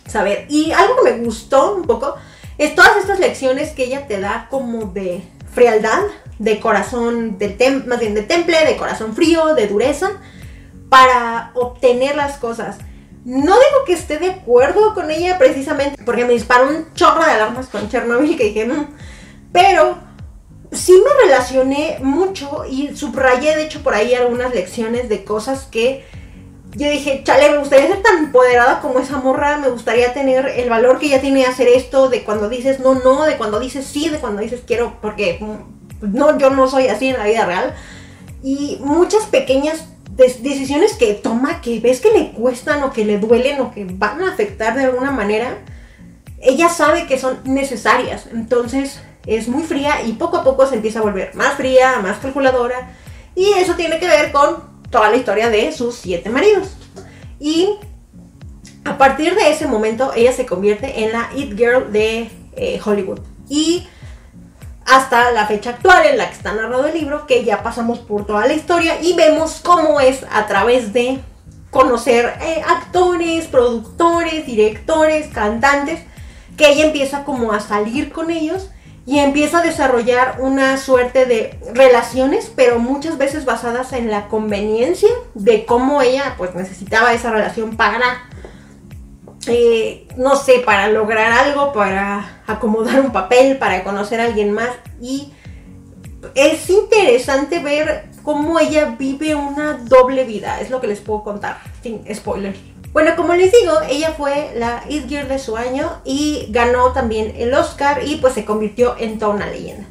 [0.07, 0.45] saber.
[0.49, 2.15] Y algo que me gustó un poco
[2.57, 5.23] es todas estas lecciones que ella te da como de
[5.53, 6.01] frialdad,
[6.39, 10.11] de corazón, de más bien de temple, de corazón frío, de dureza,
[10.89, 12.77] para obtener las cosas.
[13.25, 17.31] No digo que esté de acuerdo con ella precisamente porque me disparó un chorro de
[17.31, 18.87] alarmas con Chernobyl que dije, mm",
[19.51, 19.97] pero
[20.75, 26.03] sí me relacioné mucho y subrayé de hecho por ahí algunas lecciones de cosas que
[26.75, 30.69] yo dije, chale, me gustaría ser tan empoderada como esa morra, me gustaría tener el
[30.69, 34.09] valor que ella tiene hacer esto, de cuando dices no, no, de cuando dices sí,
[34.09, 37.75] de cuando dices quiero, porque mm, no, yo no soy así en la vida real.
[38.41, 43.61] Y muchas pequeñas decisiones que toma que ves que le cuestan o que le duelen
[43.61, 45.59] o que van a afectar de alguna manera,
[46.41, 48.27] ella sabe que son necesarias.
[48.31, 52.17] Entonces es muy fría y poco a poco se empieza a volver más fría, más
[52.17, 52.93] calculadora.
[53.35, 56.75] Y eso tiene que ver con toda la historia de sus siete maridos.
[57.39, 57.69] Y
[58.85, 63.19] a partir de ese momento ella se convierte en la It Girl de eh, Hollywood.
[63.49, 63.87] Y
[64.85, 68.25] hasta la fecha actual en la que está narrado el libro, que ya pasamos por
[68.25, 71.19] toda la historia y vemos cómo es a través de
[71.71, 76.01] conocer eh, actores, productores, directores, cantantes,
[76.57, 78.69] que ella empieza como a salir con ellos
[79.05, 85.09] y empieza a desarrollar una suerte de relaciones, pero muchas veces basadas en la conveniencia
[85.33, 88.29] de cómo ella pues necesitaba esa relación para
[89.47, 94.69] eh, no sé, para lograr algo, para acomodar un papel, para conocer a alguien más.
[95.01, 95.33] Y
[96.35, 101.57] es interesante ver cómo ella vive una doble vida, es lo que les puedo contar,
[101.81, 102.55] sin spoiler.
[102.93, 107.33] Bueno, como les digo, ella fue la It Girl de su año y ganó también
[107.37, 109.85] el Oscar y pues se convirtió en toda una leyenda.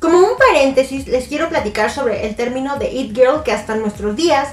[0.00, 4.16] Como un paréntesis, les quiero platicar sobre el término de It Girl que hasta nuestros
[4.16, 4.48] días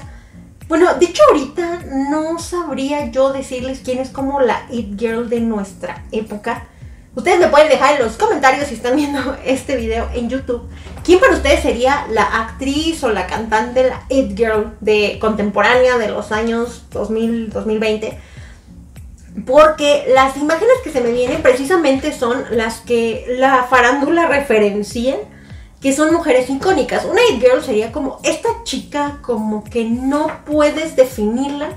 [0.68, 5.40] bueno, de hecho ahorita no sabría yo decirles quién es como la It Girl de
[5.40, 6.66] nuestra época.
[7.14, 10.68] Ustedes me pueden dejar en los comentarios si están viendo este video en YouTube.
[11.06, 16.08] ¿Quién para ustedes sería la actriz o la cantante, la It Girl de contemporánea de
[16.08, 18.18] los años 2000, 2020?
[19.46, 25.14] Porque las imágenes que se me vienen precisamente son las que la farándula referencia
[25.80, 27.04] que son mujeres icónicas.
[27.04, 31.68] Una It Girl sería como esta chica como que no puedes definirla,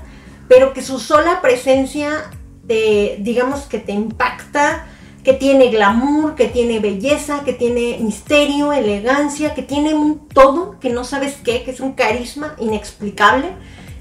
[0.48, 2.24] pero que su sola presencia
[2.66, 4.88] te, digamos que te impacta,
[5.24, 10.90] que tiene glamour, que tiene belleza, que tiene misterio, elegancia, que tiene un todo que
[10.90, 13.48] no sabes qué, que es un carisma inexplicable,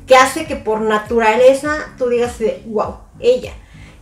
[0.07, 3.53] que hace que por naturaleza tú digas, wow, ella.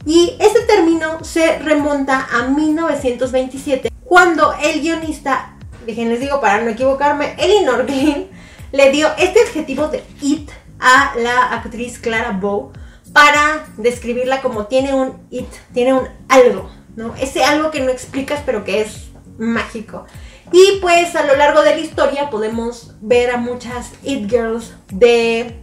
[0.06, 7.36] Y este término se remonta a 1927, cuando el guionista les digo para no equivocarme,
[7.38, 8.28] Elinor Glynn
[8.72, 10.50] le dio este adjetivo de it
[10.80, 12.72] a la actriz Clara Bow
[13.14, 17.16] para describirla como tiene un it, tiene un algo, ¿no?
[17.16, 19.08] Ese algo que no explicas pero que es
[19.38, 20.06] mágico.
[20.52, 25.62] Y pues a lo largo de la historia podemos ver a muchas it girls de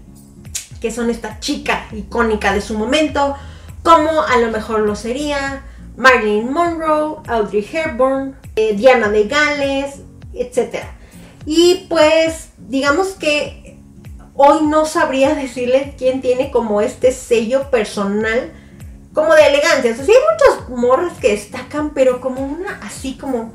[0.81, 3.35] que son esta chica icónica de su momento,
[3.83, 5.65] como a lo mejor lo sería
[5.97, 10.01] Marilyn Monroe, Audrey Hepburn, eh, Diana de Gales,
[10.35, 10.85] etc.
[11.47, 13.79] Y pues, digamos que
[14.35, 18.53] hoy no sabría decirle quién tiene como este sello personal,
[19.15, 19.93] como de elegancia.
[19.93, 23.53] O sea, sí hay muchas morras que destacan, pero como una así como.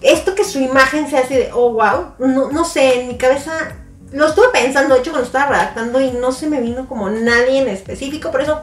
[0.00, 2.12] Esto que su imagen sea así de, oh, wow.
[2.18, 3.76] No, no sé, en mi cabeza
[4.12, 7.60] lo estuve pensando, de hecho, cuando estaba redactando y no se me vino como nadie
[7.60, 8.62] en específico, por eso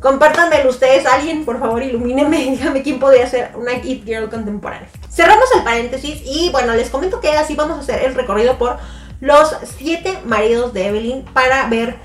[0.00, 4.88] compártanmelo ustedes, alguien, por favor, ilumínenme, díganme quién podría ser una It Girl contemporánea.
[5.10, 8.78] Cerramos el paréntesis y bueno, les comento que así vamos a hacer el recorrido por
[9.20, 11.96] los siete maridos de Evelyn para ver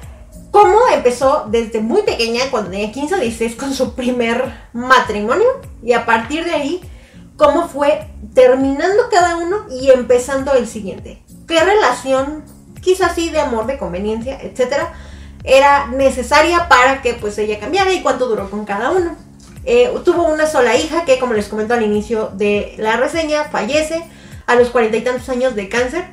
[0.51, 5.47] cómo empezó desde muy pequeña, cuando tenía 15 o 16, con su primer matrimonio
[5.83, 6.81] y a partir de ahí,
[7.37, 11.21] cómo fue terminando cada uno y empezando el siguiente.
[11.47, 12.43] ¿Qué relación
[12.81, 14.93] quizás sí de amor, de conveniencia, etcétera,
[15.43, 19.15] era necesaria para que pues ella cambiara y cuánto duró con cada uno.
[19.65, 24.03] Eh, tuvo una sola hija que, como les comento al inicio de la reseña, fallece
[24.47, 26.05] a los cuarenta y tantos años de cáncer.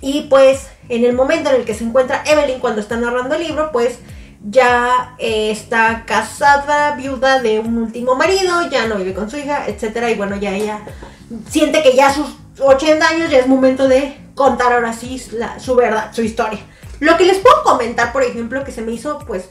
[0.00, 3.42] Y pues en el momento en el que se encuentra Evelyn cuando está narrando el
[3.42, 3.98] libro, pues
[4.48, 9.66] ya eh, está casada, viuda de un último marido, ya no vive con su hija,
[9.66, 10.10] etcétera.
[10.10, 10.80] Y bueno, ya ella
[11.48, 16.12] siente que ya sus 80 años ya es momento de contar ahora sí su verdad,
[16.12, 16.60] su historia.
[17.00, 19.48] Lo que les puedo comentar, por ejemplo, que se me hizo pues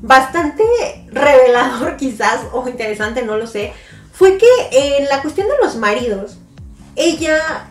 [0.00, 0.64] bastante
[1.10, 3.72] revelador quizás o interesante, no lo sé,
[4.12, 6.36] fue que en la cuestión de los maridos,
[6.94, 7.68] ella,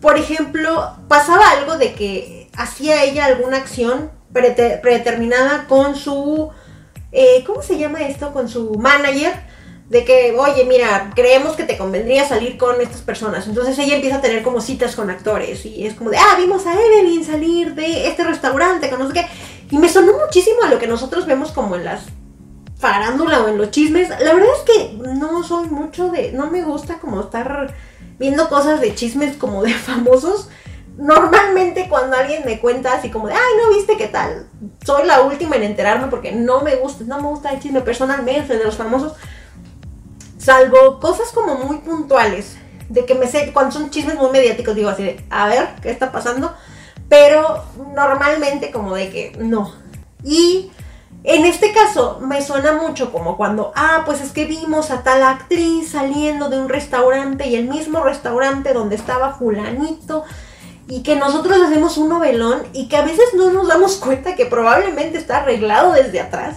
[0.00, 6.50] por ejemplo, pasaba algo de que hacía ella alguna acción predeterminada con su,
[7.12, 8.32] eh, ¿cómo se llama esto?
[8.32, 9.32] Con su manager
[9.88, 13.46] de que, oye, mira, creemos que te convendría salir con estas personas.
[13.46, 16.66] Entonces ella empieza a tener como citas con actores y es como de, ah, vimos
[16.66, 19.26] a Evelyn salir de este restaurante, que no sé qué.
[19.70, 22.02] Y me sonó muchísimo a lo que nosotros vemos como en las
[22.78, 24.08] farándula o en los chismes.
[24.10, 27.74] La verdad es que no soy mucho de, no me gusta como estar
[28.18, 30.48] viendo cosas de chismes como de famosos.
[30.96, 34.48] Normalmente cuando alguien me cuenta así como de, ay, no viste qué tal,
[34.84, 38.56] soy la última en enterarme porque no me gusta, no me gusta el chisme personalmente
[38.56, 39.14] de los famosos
[40.44, 42.58] Salvo cosas como muy puntuales,
[42.90, 45.90] de que me sé, cuando son chismes muy mediáticos, digo así de, a ver, ¿qué
[45.90, 46.52] está pasando?
[47.08, 49.72] Pero normalmente como de que no.
[50.22, 50.70] Y
[51.22, 55.22] en este caso me suena mucho como cuando, ah, pues es que vimos a tal
[55.22, 60.24] actriz saliendo de un restaurante y el mismo restaurante donde estaba fulanito
[60.88, 64.46] y que nosotros hacemos un novelón y que a veces no nos damos cuenta que
[64.46, 66.56] probablemente está arreglado desde atrás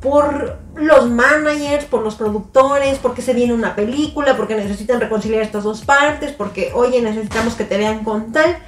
[0.00, 5.62] por los managers, por los productores, porque se viene una película, porque necesitan reconciliar estas
[5.62, 8.58] dos partes, porque, oye, necesitamos que te vean con tal.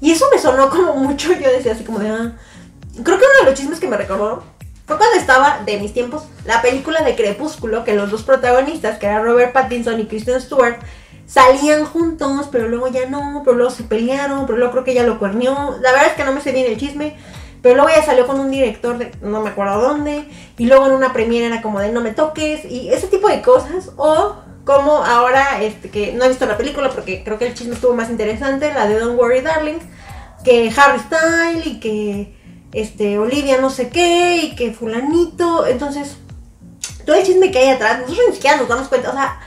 [0.00, 2.32] Y eso me sonó como mucho, yo decía así como de, ah.
[3.04, 4.42] Creo que uno de los chismes que me recordó
[4.86, 9.06] fue cuando estaba, de mis tiempos, la película de Crepúsculo, que los dos protagonistas, que
[9.06, 10.80] eran Robert Pattinson y Kristen Stewart,
[11.26, 15.04] salían juntos, pero luego ya no, pero luego se pelearon, pero luego creo que ella
[15.04, 15.54] lo cuernió.
[15.80, 17.16] La verdad es que no me sé bien el chisme,
[17.62, 20.28] pero luego ya salió con un director de no me acuerdo dónde.
[20.58, 22.64] Y luego en una premiere era como de no me toques.
[22.64, 23.90] Y ese tipo de cosas.
[23.96, 27.74] O como ahora, este, que no he visto la película porque creo que el chisme
[27.74, 28.74] estuvo más interesante.
[28.74, 29.78] La de Don't Worry Darling.
[30.44, 32.36] Que Harry Style y que
[32.72, 34.38] este, Olivia no sé qué.
[34.38, 35.64] Y que fulanito.
[35.64, 36.16] Entonces,
[37.06, 38.00] todo el chisme que hay atrás.
[38.00, 39.10] Nosotros ni siquiera nos damos cuenta.
[39.10, 39.38] O sea,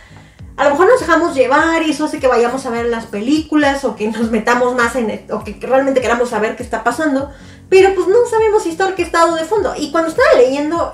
[0.57, 3.83] a lo mejor nos dejamos llevar y eso hace que vayamos a ver las películas
[3.83, 7.29] o que nos metamos más en o que realmente queramos saber qué está pasando.
[7.67, 9.73] Pero pues no sabemos si está orquestado de fondo.
[9.75, 10.91] Y cuando estaba leyendo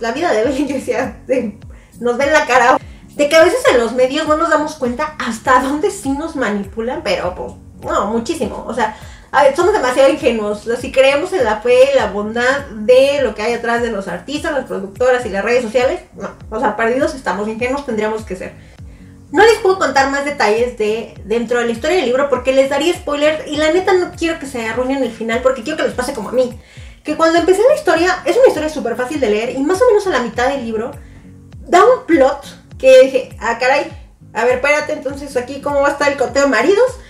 [0.00, 1.22] la vida de Evelyn, yo decía,
[2.00, 2.78] nos ven la cara.
[3.14, 6.34] De que a veces en los medios no nos damos cuenta hasta dónde sí nos
[6.34, 7.52] manipulan, pero pues
[7.84, 8.64] no, muchísimo.
[8.66, 8.96] O sea,
[9.54, 10.68] somos demasiado ingenuos.
[10.80, 14.08] Si creemos en la fe y la bondad de lo que hay atrás de los
[14.08, 16.30] artistas, las productoras y las redes sociales, no.
[16.50, 18.73] O sea, perdidos estamos, ingenuos tendríamos que ser.
[19.34, 22.70] No les puedo contar más detalles de dentro de la historia del libro porque les
[22.70, 25.82] daría spoilers y la neta no quiero que se arruinen el final porque quiero que
[25.82, 26.56] les pase como a mí.
[27.02, 29.86] Que cuando empecé la historia, es una historia súper fácil de leer y más o
[29.88, 30.92] menos a la mitad del libro
[31.66, 32.46] da un plot
[32.78, 33.90] que dije, ah caray,
[34.34, 37.00] a ver, espérate entonces aquí cómo va a estar el conteo de maridos.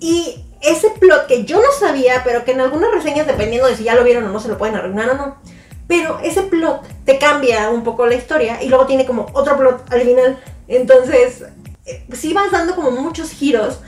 [0.00, 3.84] Y ese plot que yo no sabía, pero que en algunas reseñas, dependiendo de si
[3.84, 5.36] ya lo vieron o no, se lo pueden arruinar o no.
[5.86, 9.84] Pero ese plot te cambia un poco la historia y luego tiene como otro plot
[9.92, 11.44] al final entonces,
[11.86, 13.80] eh, sí vas dando como muchos giros,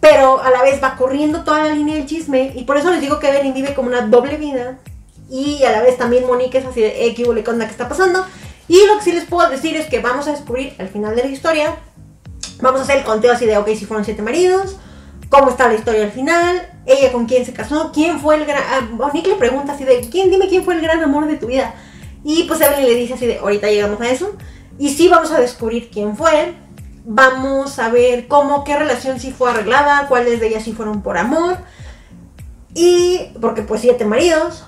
[0.00, 2.52] pero a la vez va corriendo toda la línea del chisme.
[2.54, 4.78] Y por eso les digo que Evelyn vive como una doble vida.
[5.28, 7.88] Y a la vez también Monique es así de, eh, ¿qué con la que está
[7.88, 8.24] pasando?
[8.68, 11.24] Y lo que sí les puedo decir es que vamos a descubrir al final de
[11.24, 11.76] la historia.
[12.60, 14.76] Vamos a hacer el conteo así de, ok, si fueron siete maridos,
[15.28, 18.62] cómo está la historia al final, ella con quién se casó, quién fue el gran...
[18.70, 21.46] Ah, Monique le pregunta así de, ¿quién, dime quién fue el gran amor de tu
[21.46, 21.74] vida?
[22.22, 24.36] Y pues Evelyn le dice así de, ahorita llegamos a eso.
[24.80, 26.54] Y sí vamos a descubrir quién fue.
[27.04, 31.18] vamos a ver cómo, qué relación sí fue arreglada, cuáles de ellas sí fueron por
[31.18, 31.58] amor.
[32.74, 34.64] Y porque pues siete maridos.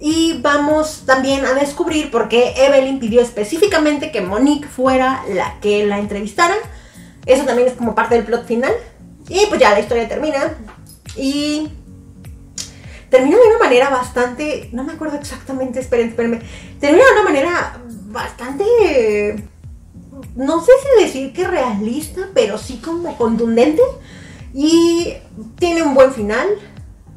[0.00, 5.86] Y vamos también a descubrir por qué Evelyn pidió específicamente que Monique fuera la que
[5.86, 6.56] la entrevistara.
[7.24, 8.72] Eso también es como parte del plot final.
[9.28, 10.52] Y pues ya la historia termina.
[11.16, 11.68] Y
[13.08, 14.68] termina de una manera bastante.
[14.72, 16.40] No me acuerdo exactamente, esperen, espérenme.
[16.80, 17.83] Termina de una manera
[18.14, 19.44] bastante.
[20.34, 23.82] No sé si decir que realista, pero sí como contundente.
[24.54, 25.12] Y
[25.58, 26.48] tiene un buen final.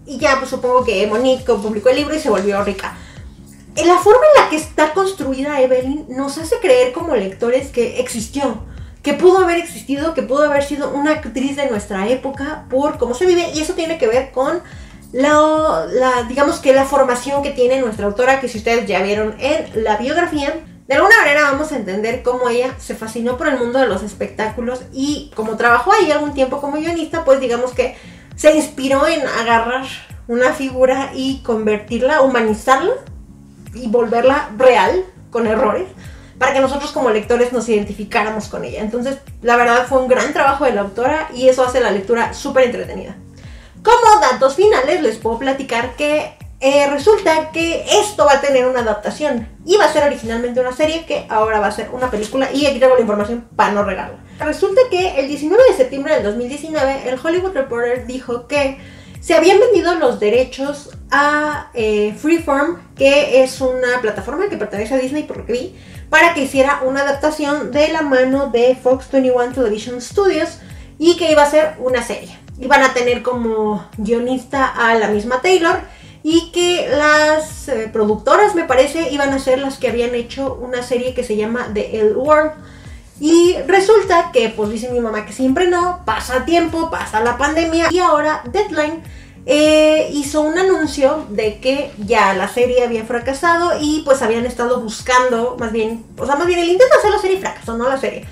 [0.06, 2.98] Y ya, pues supongo que Monique publicó el libro y se volvió rica.
[3.86, 8.64] La forma en la que está construida Evelyn nos hace creer como lectores que existió,
[9.04, 13.14] que pudo haber existido, que pudo haber sido una actriz de nuestra época por cómo
[13.14, 13.52] se vive.
[13.54, 14.62] Y eso tiene que ver con
[15.12, 19.84] la, digamos que la formación que tiene nuestra autora, que si ustedes ya vieron en
[19.84, 20.56] la biografía,
[20.88, 24.04] de alguna manera vamos a entender cómo ella se fascinó por el mundo de los
[24.04, 27.98] espectáculos y como trabajó ahí algún tiempo como guionista, pues digamos que
[28.36, 29.86] se inspiró en agarrar
[30.28, 32.94] una figura y convertirla, humanizarla
[33.74, 35.88] y volverla real con errores
[36.38, 38.82] para que nosotros como lectores nos identificáramos con ella.
[38.82, 42.34] Entonces, la verdad fue un gran trabajo de la autora y eso hace la lectura
[42.34, 43.16] súper entretenida.
[43.84, 48.80] Como datos finales les puedo platicar que eh, resulta que esto va a tener una
[48.80, 49.48] adaptación.
[49.66, 52.80] Iba a ser originalmente una serie que ahora va a ser una película y aquí
[52.80, 54.18] tengo la información para no regarla.
[54.40, 58.78] Resulta que el 19 de septiembre del 2019 el Hollywood Reporter dijo que
[59.20, 64.98] se habían vendido los derechos a eh, Freeform, que es una plataforma que pertenece a
[64.98, 65.76] Disney por lo que vi,
[66.10, 70.60] para que hiciera una adaptación de la mano de Fox 21 Television Studios
[70.98, 72.38] y que iba a ser una serie.
[72.60, 75.82] Iban a tener como guionista a la misma Taylor
[76.24, 80.84] y que las eh, productoras, me parece, iban a ser las que habían hecho una
[80.84, 82.52] serie que se llama The L World.
[83.20, 87.88] Y resulta que, pues dice mi mamá que siempre no, pasa tiempo, pasa la pandemia
[87.92, 89.02] y ahora Deadline
[89.50, 94.82] eh, hizo un anuncio de que ya la serie había fracasado y pues habían estado
[94.82, 97.88] buscando, más bien, o sea, más bien el intento de hacer la serie fracasó, no
[97.88, 98.26] la serie.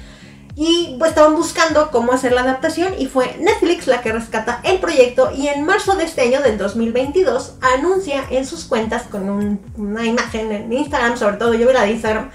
[0.55, 4.79] Y pues estaban buscando cómo hacer la adaptación y fue Netflix la que rescata el
[4.79, 10.05] proyecto y en marzo de este año del 2022 anuncia en sus cuentas con una
[10.05, 12.31] imagen en Instagram, sobre todo yo vi la de Instagram,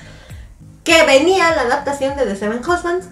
[0.84, 3.08] que venía la adaptación de The Seven Husbands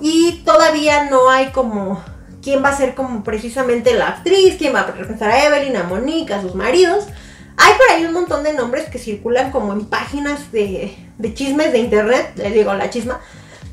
[0.00, 2.00] y todavía no hay como
[2.42, 5.84] quién va a ser como precisamente la actriz, quién va a representar a Evelyn, a
[5.84, 7.06] Monique, a sus maridos.
[7.56, 10.96] Hay por ahí un montón de nombres que circulan como en páginas de,
[11.34, 13.20] chismes de internet, les digo la chisma,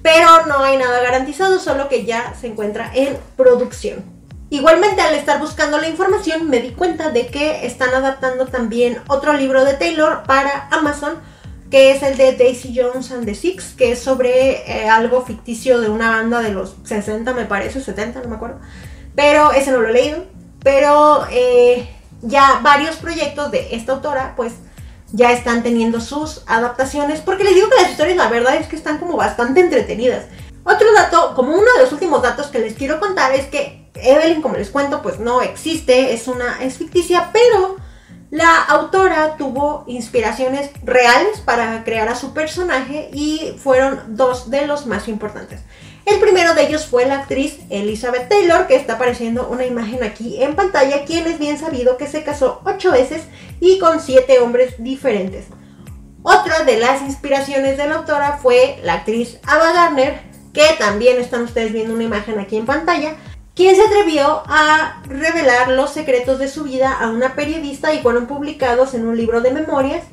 [0.02, 4.04] pero no hay nada garantizado, solo que ya se encuentra en producción.
[4.52, 9.34] Igualmente al estar buscando la información me di cuenta de que están adaptando también otro
[9.34, 11.20] libro de Taylor para Amazon,
[11.70, 15.80] que es el de Daisy Jones and the Six, que es sobre eh, algo ficticio
[15.80, 18.60] de una banda de los 60 me parece, 70, no me acuerdo.
[19.16, 20.26] Pero ese no lo he leído.
[20.64, 21.88] Pero eh,
[22.22, 24.54] ya varios proyectos de esta autora pues
[25.12, 28.76] ya están teniendo sus adaptaciones, porque les digo que las historias la verdad es que
[28.76, 30.26] están como bastante entretenidas.
[30.64, 34.42] Otro dato, como uno de los últimos datos que les quiero contar es que Evelyn,
[34.42, 37.78] como les cuento, pues no existe, es una es ficticia, pero
[38.30, 44.86] la autora tuvo inspiraciones reales para crear a su personaje y fueron dos de los
[44.86, 45.62] más importantes.
[46.10, 50.42] El primero de ellos fue la actriz Elizabeth Taylor, que está apareciendo una imagen aquí
[50.42, 53.22] en pantalla, quien es bien sabido que se casó ocho veces
[53.60, 55.46] y con siete hombres diferentes.
[56.24, 60.20] Otra de las inspiraciones de la autora fue la actriz Ava Gardner,
[60.52, 63.14] que también están ustedes viendo una imagen aquí en pantalla,
[63.54, 68.26] quien se atrevió a revelar los secretos de su vida a una periodista y fueron
[68.26, 70.06] publicados en un libro de memorias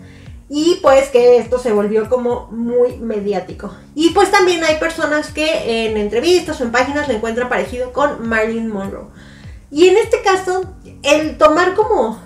[0.49, 3.75] y pues que esto se volvió como muy mediático.
[3.95, 8.29] Y pues también hay personas que en entrevistas o en páginas le encuentran parecido con
[8.29, 9.07] Marilyn Monroe.
[9.71, 10.63] Y en este caso,
[11.03, 12.21] el tomar como,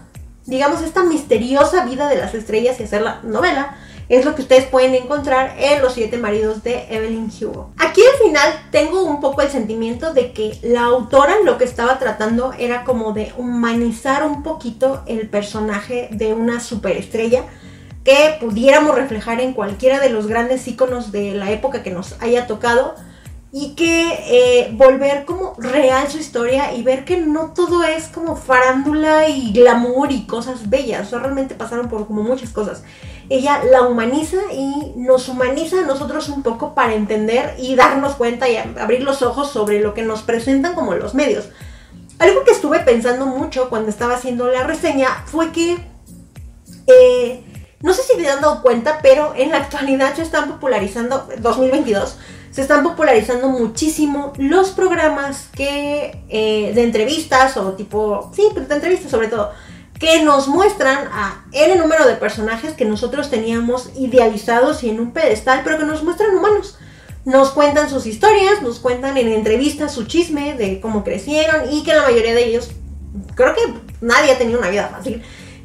[0.45, 3.77] digamos, esta misteriosa vida de las estrellas y hacer la novela,
[4.11, 7.71] es lo que ustedes pueden encontrar en Los siete maridos de Evelyn Hugo.
[7.79, 11.99] Aquí al final tengo un poco el sentimiento de que la autora lo que estaba
[12.01, 17.45] tratando era como de humanizar un poquito el personaje de una superestrella
[18.05, 22.47] que pudiéramos reflejar en cualquiera de los grandes iconos de la época que nos haya
[22.47, 22.95] tocado
[23.53, 28.37] y que eh, volver como real su historia y ver que no todo es como
[28.37, 32.85] farándula y glamour y cosas bellas, o sea, realmente pasaron por como muchas cosas.
[33.29, 38.49] Ella la humaniza y nos humaniza a nosotros un poco para entender y darnos cuenta
[38.49, 41.49] y abrir los ojos sobre lo que nos presentan como los medios.
[42.19, 45.79] Algo que estuve pensando mucho cuando estaba haciendo la reseña fue que
[46.87, 47.45] eh,
[47.83, 52.17] no sé si te han dado cuenta, pero en la actualidad se están popularizando, 2022,
[52.51, 59.11] se están popularizando muchísimo los programas que eh, de entrevistas o tipo, sí, de entrevistas
[59.11, 59.53] sobre todo,
[59.99, 65.13] que nos muestran a N número de personajes que nosotros teníamos idealizados y en un
[65.13, 66.79] pedestal, pero que nos muestran humanos.
[67.27, 71.95] Nos cuentan sus historias, nos cuentan en entrevistas su chisme de cómo crecieron y que
[71.95, 72.71] la mayoría de ellos,
[73.35, 73.61] creo que
[74.01, 75.23] nadie ha tenido una vida fácil.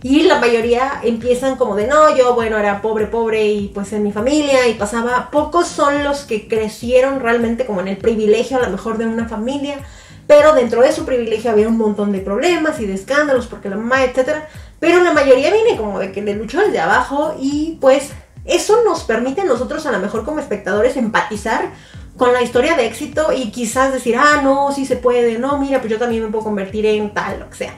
[0.07, 4.03] Y la mayoría empiezan como de, no, yo, bueno, era pobre, pobre y pues en
[4.03, 5.31] mi familia y pasaba.
[5.31, 9.27] Pocos son los que crecieron realmente como en el privilegio a lo mejor de una
[9.27, 9.79] familia,
[10.27, 13.77] pero dentro de su privilegio había un montón de problemas y de escándalos porque la
[13.77, 14.47] mamá, etcétera.
[14.79, 18.11] Pero la mayoría viene como de que le luchó desde abajo y pues
[18.45, 21.71] eso nos permite a nosotros a lo mejor como espectadores empatizar
[22.15, 25.79] con la historia de éxito y quizás decir, ah, no, sí se puede, no, mira,
[25.79, 27.73] pues yo también me puedo convertir en tal, lo que sea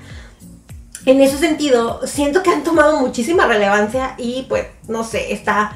[1.07, 5.71] en ese sentido, siento que han tomado muchísima relevancia y pues, no sé, está...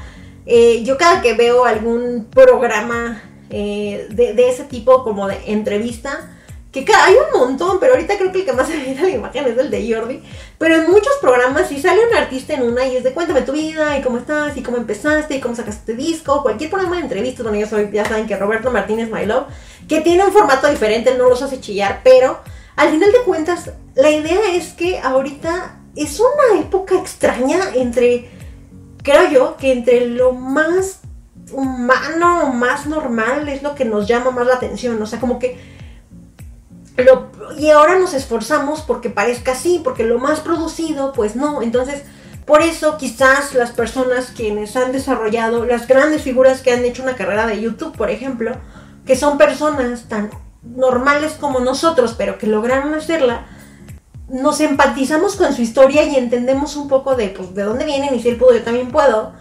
[0.46, 6.30] Eh, yo cada que veo algún programa eh, de, ese tipo como de entrevista,
[6.74, 9.46] que hay un montón, pero ahorita creo que el que más se ve la imagen
[9.46, 10.22] es el de Jordi,
[10.58, 13.54] pero en muchos programas si sale un artista en una y es de cuéntame tu
[13.54, 17.04] vida y cómo estás y cómo empezaste y cómo sacaste este disco, cualquier programa de
[17.04, 19.46] entrevistas donde yo soy, ya saben que Roberto Martínez My Love,
[19.88, 22.40] que tiene un formato diferente, no los hace chillar, pero
[22.76, 28.30] al final de cuentas, la idea es que ahorita es una época extraña entre,
[29.04, 31.02] creo yo, que entre lo más
[31.52, 35.02] humano, más normal es lo que nos llama más la atención.
[35.02, 35.60] O sea, como que...
[37.58, 41.62] Y ahora nos esforzamos porque parezca así, porque lo más producido, pues no.
[41.62, 42.04] Entonces,
[42.46, 47.16] por eso quizás las personas quienes han desarrollado, las grandes figuras que han hecho una
[47.16, 48.52] carrera de YouTube, por ejemplo,
[49.06, 50.30] que son personas tan
[50.64, 53.48] normales como nosotros, pero que lograron hacerla,
[54.32, 58.22] nos empatizamos con su historia y entendemos un poco de, pues, de dónde vienen y
[58.22, 59.34] si él pudo, yo también puedo.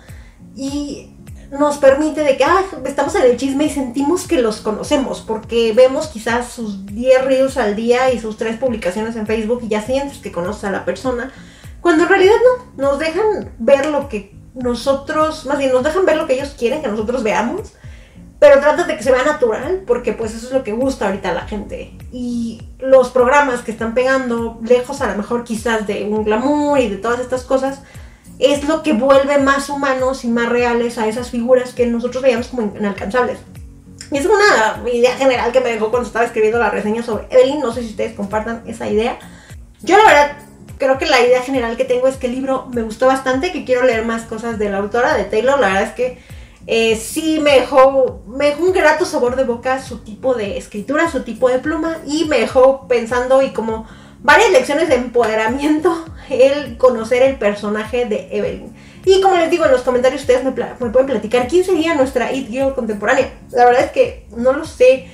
[0.56, 1.16] Y
[1.50, 5.72] nos permite de que ah, estamos en el chisme y sentimos que los conocemos, porque
[5.72, 9.82] vemos quizás sus 10 reels al día y sus 3 publicaciones en Facebook y ya
[9.82, 11.32] sientes que conoces a la persona,
[11.80, 12.34] cuando en realidad
[12.76, 16.54] no, nos dejan ver lo que nosotros, más bien nos dejan ver lo que ellos
[16.58, 17.72] quieren que nosotros veamos
[18.40, 21.28] pero trata de que se vea natural, porque pues eso es lo que gusta ahorita
[21.28, 21.92] a la gente.
[22.10, 26.88] Y los programas que están pegando, lejos a lo mejor quizás de un glamour y
[26.88, 27.82] de todas estas cosas,
[28.38, 32.48] es lo que vuelve más humanos y más reales a esas figuras que nosotros veíamos
[32.48, 33.38] como inalcanzables.
[34.10, 37.60] Y es una idea general que me dejó cuando estaba escribiendo la reseña sobre Evelyn,
[37.60, 39.18] no sé si ustedes compartan esa idea.
[39.82, 40.32] Yo la verdad
[40.78, 43.66] creo que la idea general que tengo es que el libro me gustó bastante, que
[43.66, 46.18] quiero leer más cosas de la autora, de Taylor, la verdad es que
[46.72, 51.48] eh, sí me dejó, un grato sabor de boca su tipo de escritura, su tipo
[51.48, 53.88] de pluma y me dejó pensando y como
[54.20, 58.72] varias lecciones de empoderamiento el conocer el personaje de Evelyn.
[59.04, 62.48] Y como les digo en los comentarios, ustedes me, pueden platicar quién sería nuestra It
[62.48, 63.32] Girl contemporánea.
[63.50, 65.08] La verdad es que no lo sé.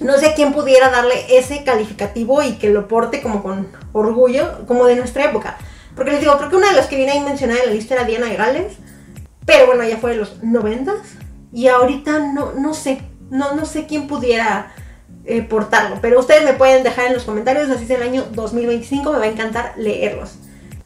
[0.00, 4.84] No sé quién pudiera darle ese calificativo y que lo porte como con orgullo, como
[4.84, 5.56] de nuestra época.
[5.96, 7.94] Porque les digo, creo que una de las que viene ahí mencionada en la lista
[7.94, 8.76] era Diana de.
[9.44, 10.96] Pero bueno, ya fue de los noventas.
[11.52, 13.02] Y ahorita no, no sé.
[13.30, 14.72] No, no sé quién pudiera
[15.24, 15.98] eh, portarlo.
[16.00, 17.70] Pero ustedes me pueden dejar en los comentarios.
[17.70, 19.12] Así es el año 2025.
[19.12, 20.36] Me va a encantar leerlos.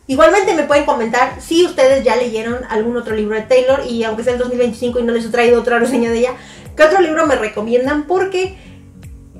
[0.09, 3.81] Igualmente me pueden comentar si ustedes ya leyeron algún otro libro de Taylor.
[3.87, 6.35] Y aunque sea el 2025 y no les he traído otra reseña de ella.
[6.77, 8.05] ¿Qué otro libro me recomiendan?
[8.05, 8.57] Porque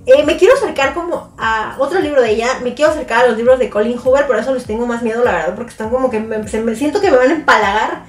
[0.07, 3.37] eh, me quiero acercar como a otro libro de ella, me quiero acercar a los
[3.37, 6.11] libros de Colin Hoover, por eso les tengo más miedo, la verdad, porque están como
[6.11, 8.05] que me, me siento que me van a empalagar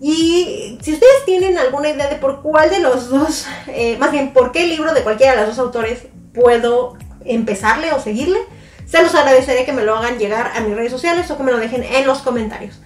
[0.00, 4.32] y si ustedes tienen alguna idea de por cuál de los dos, eh, más bien
[4.32, 6.00] por qué libro de cualquiera de los dos autores
[6.34, 8.38] puedo empezarle o seguirle,
[8.86, 11.52] se los agradeceré que me lo hagan llegar a mis redes sociales o que me
[11.52, 12.80] lo dejen en los comentarios.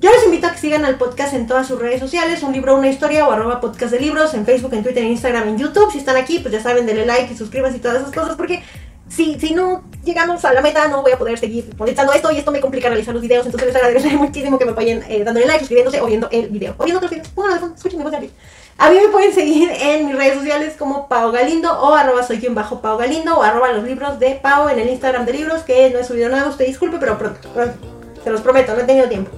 [0.00, 2.76] Yo les invito a que sigan al podcast en todas sus redes sociales, un libro,
[2.76, 5.90] una historia o arroba podcast de libros, en Facebook, en Twitter, en Instagram, en YouTube.
[5.90, 8.62] Si están aquí, pues ya saben, denle like y suscríbanse y todas esas cosas porque
[9.08, 12.38] si, si no llegamos a la meta, no voy a poder seguir monetizando esto y
[12.38, 13.46] esto me complica realizar los videos.
[13.46, 16.74] Entonces les agradecería muchísimo que me apoyen eh, dándole like, suscribiéndose o viendo el video.
[16.78, 17.34] O viendo otros videos.
[17.34, 18.30] Bueno, escuchen mi voz de
[18.78, 22.38] A mí me pueden seguir en mis redes sociales como Pau Galindo o arroba soy
[22.38, 25.62] quien bajo Pau Galindo o arroba los libros de Pau en el Instagram de libros
[25.62, 27.78] que no he subido nada, usted disculpe, pero pronto, pronto.
[28.22, 29.30] Se los prometo, no he tenido tiempo.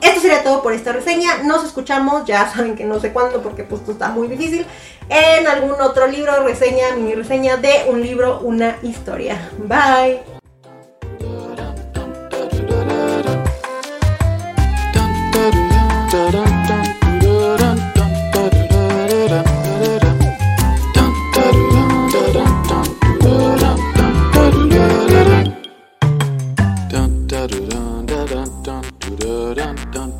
[0.00, 1.42] Esto sería todo por esta reseña.
[1.44, 4.66] Nos escuchamos, ya saben que no sé cuándo porque pues esto está muy difícil.
[5.08, 9.50] En algún otro libro, reseña, mini reseña de un libro, una historia.
[9.58, 10.20] Bye.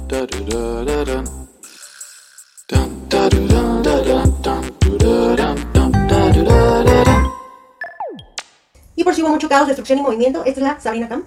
[0.09, 0.13] Y
[9.03, 11.25] por si hubo mucho caos, destrucción y movimiento, esta es la Sabrina Cam.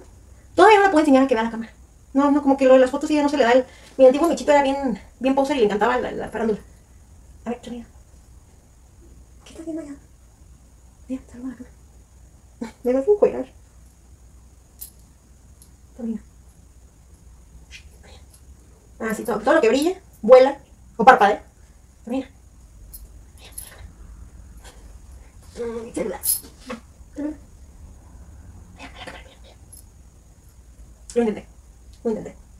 [0.54, 1.74] Todavía no la puedo enseñar a que vea la cámara.
[2.14, 3.66] No, no, como que lo de las fotos ya no se le da el...
[3.98, 6.60] Mi antiguo michito era bien, bien poser y le encantaba la, la farándula.
[7.44, 7.86] A ver, mira.
[9.44, 9.94] ¿Qué estás viendo allá?
[11.06, 11.74] Mira, salva la cámara.
[12.82, 13.59] Me vas a encuadrar.
[19.00, 20.58] Ah, sí, todo, todo lo que brille, vuela
[20.96, 21.42] o parpadea.
[22.06, 22.28] Mira.
[25.58, 26.20] Mm, mira.
[31.14, 31.46] Lo intenté.
[32.04, 32.39] Lo intenté.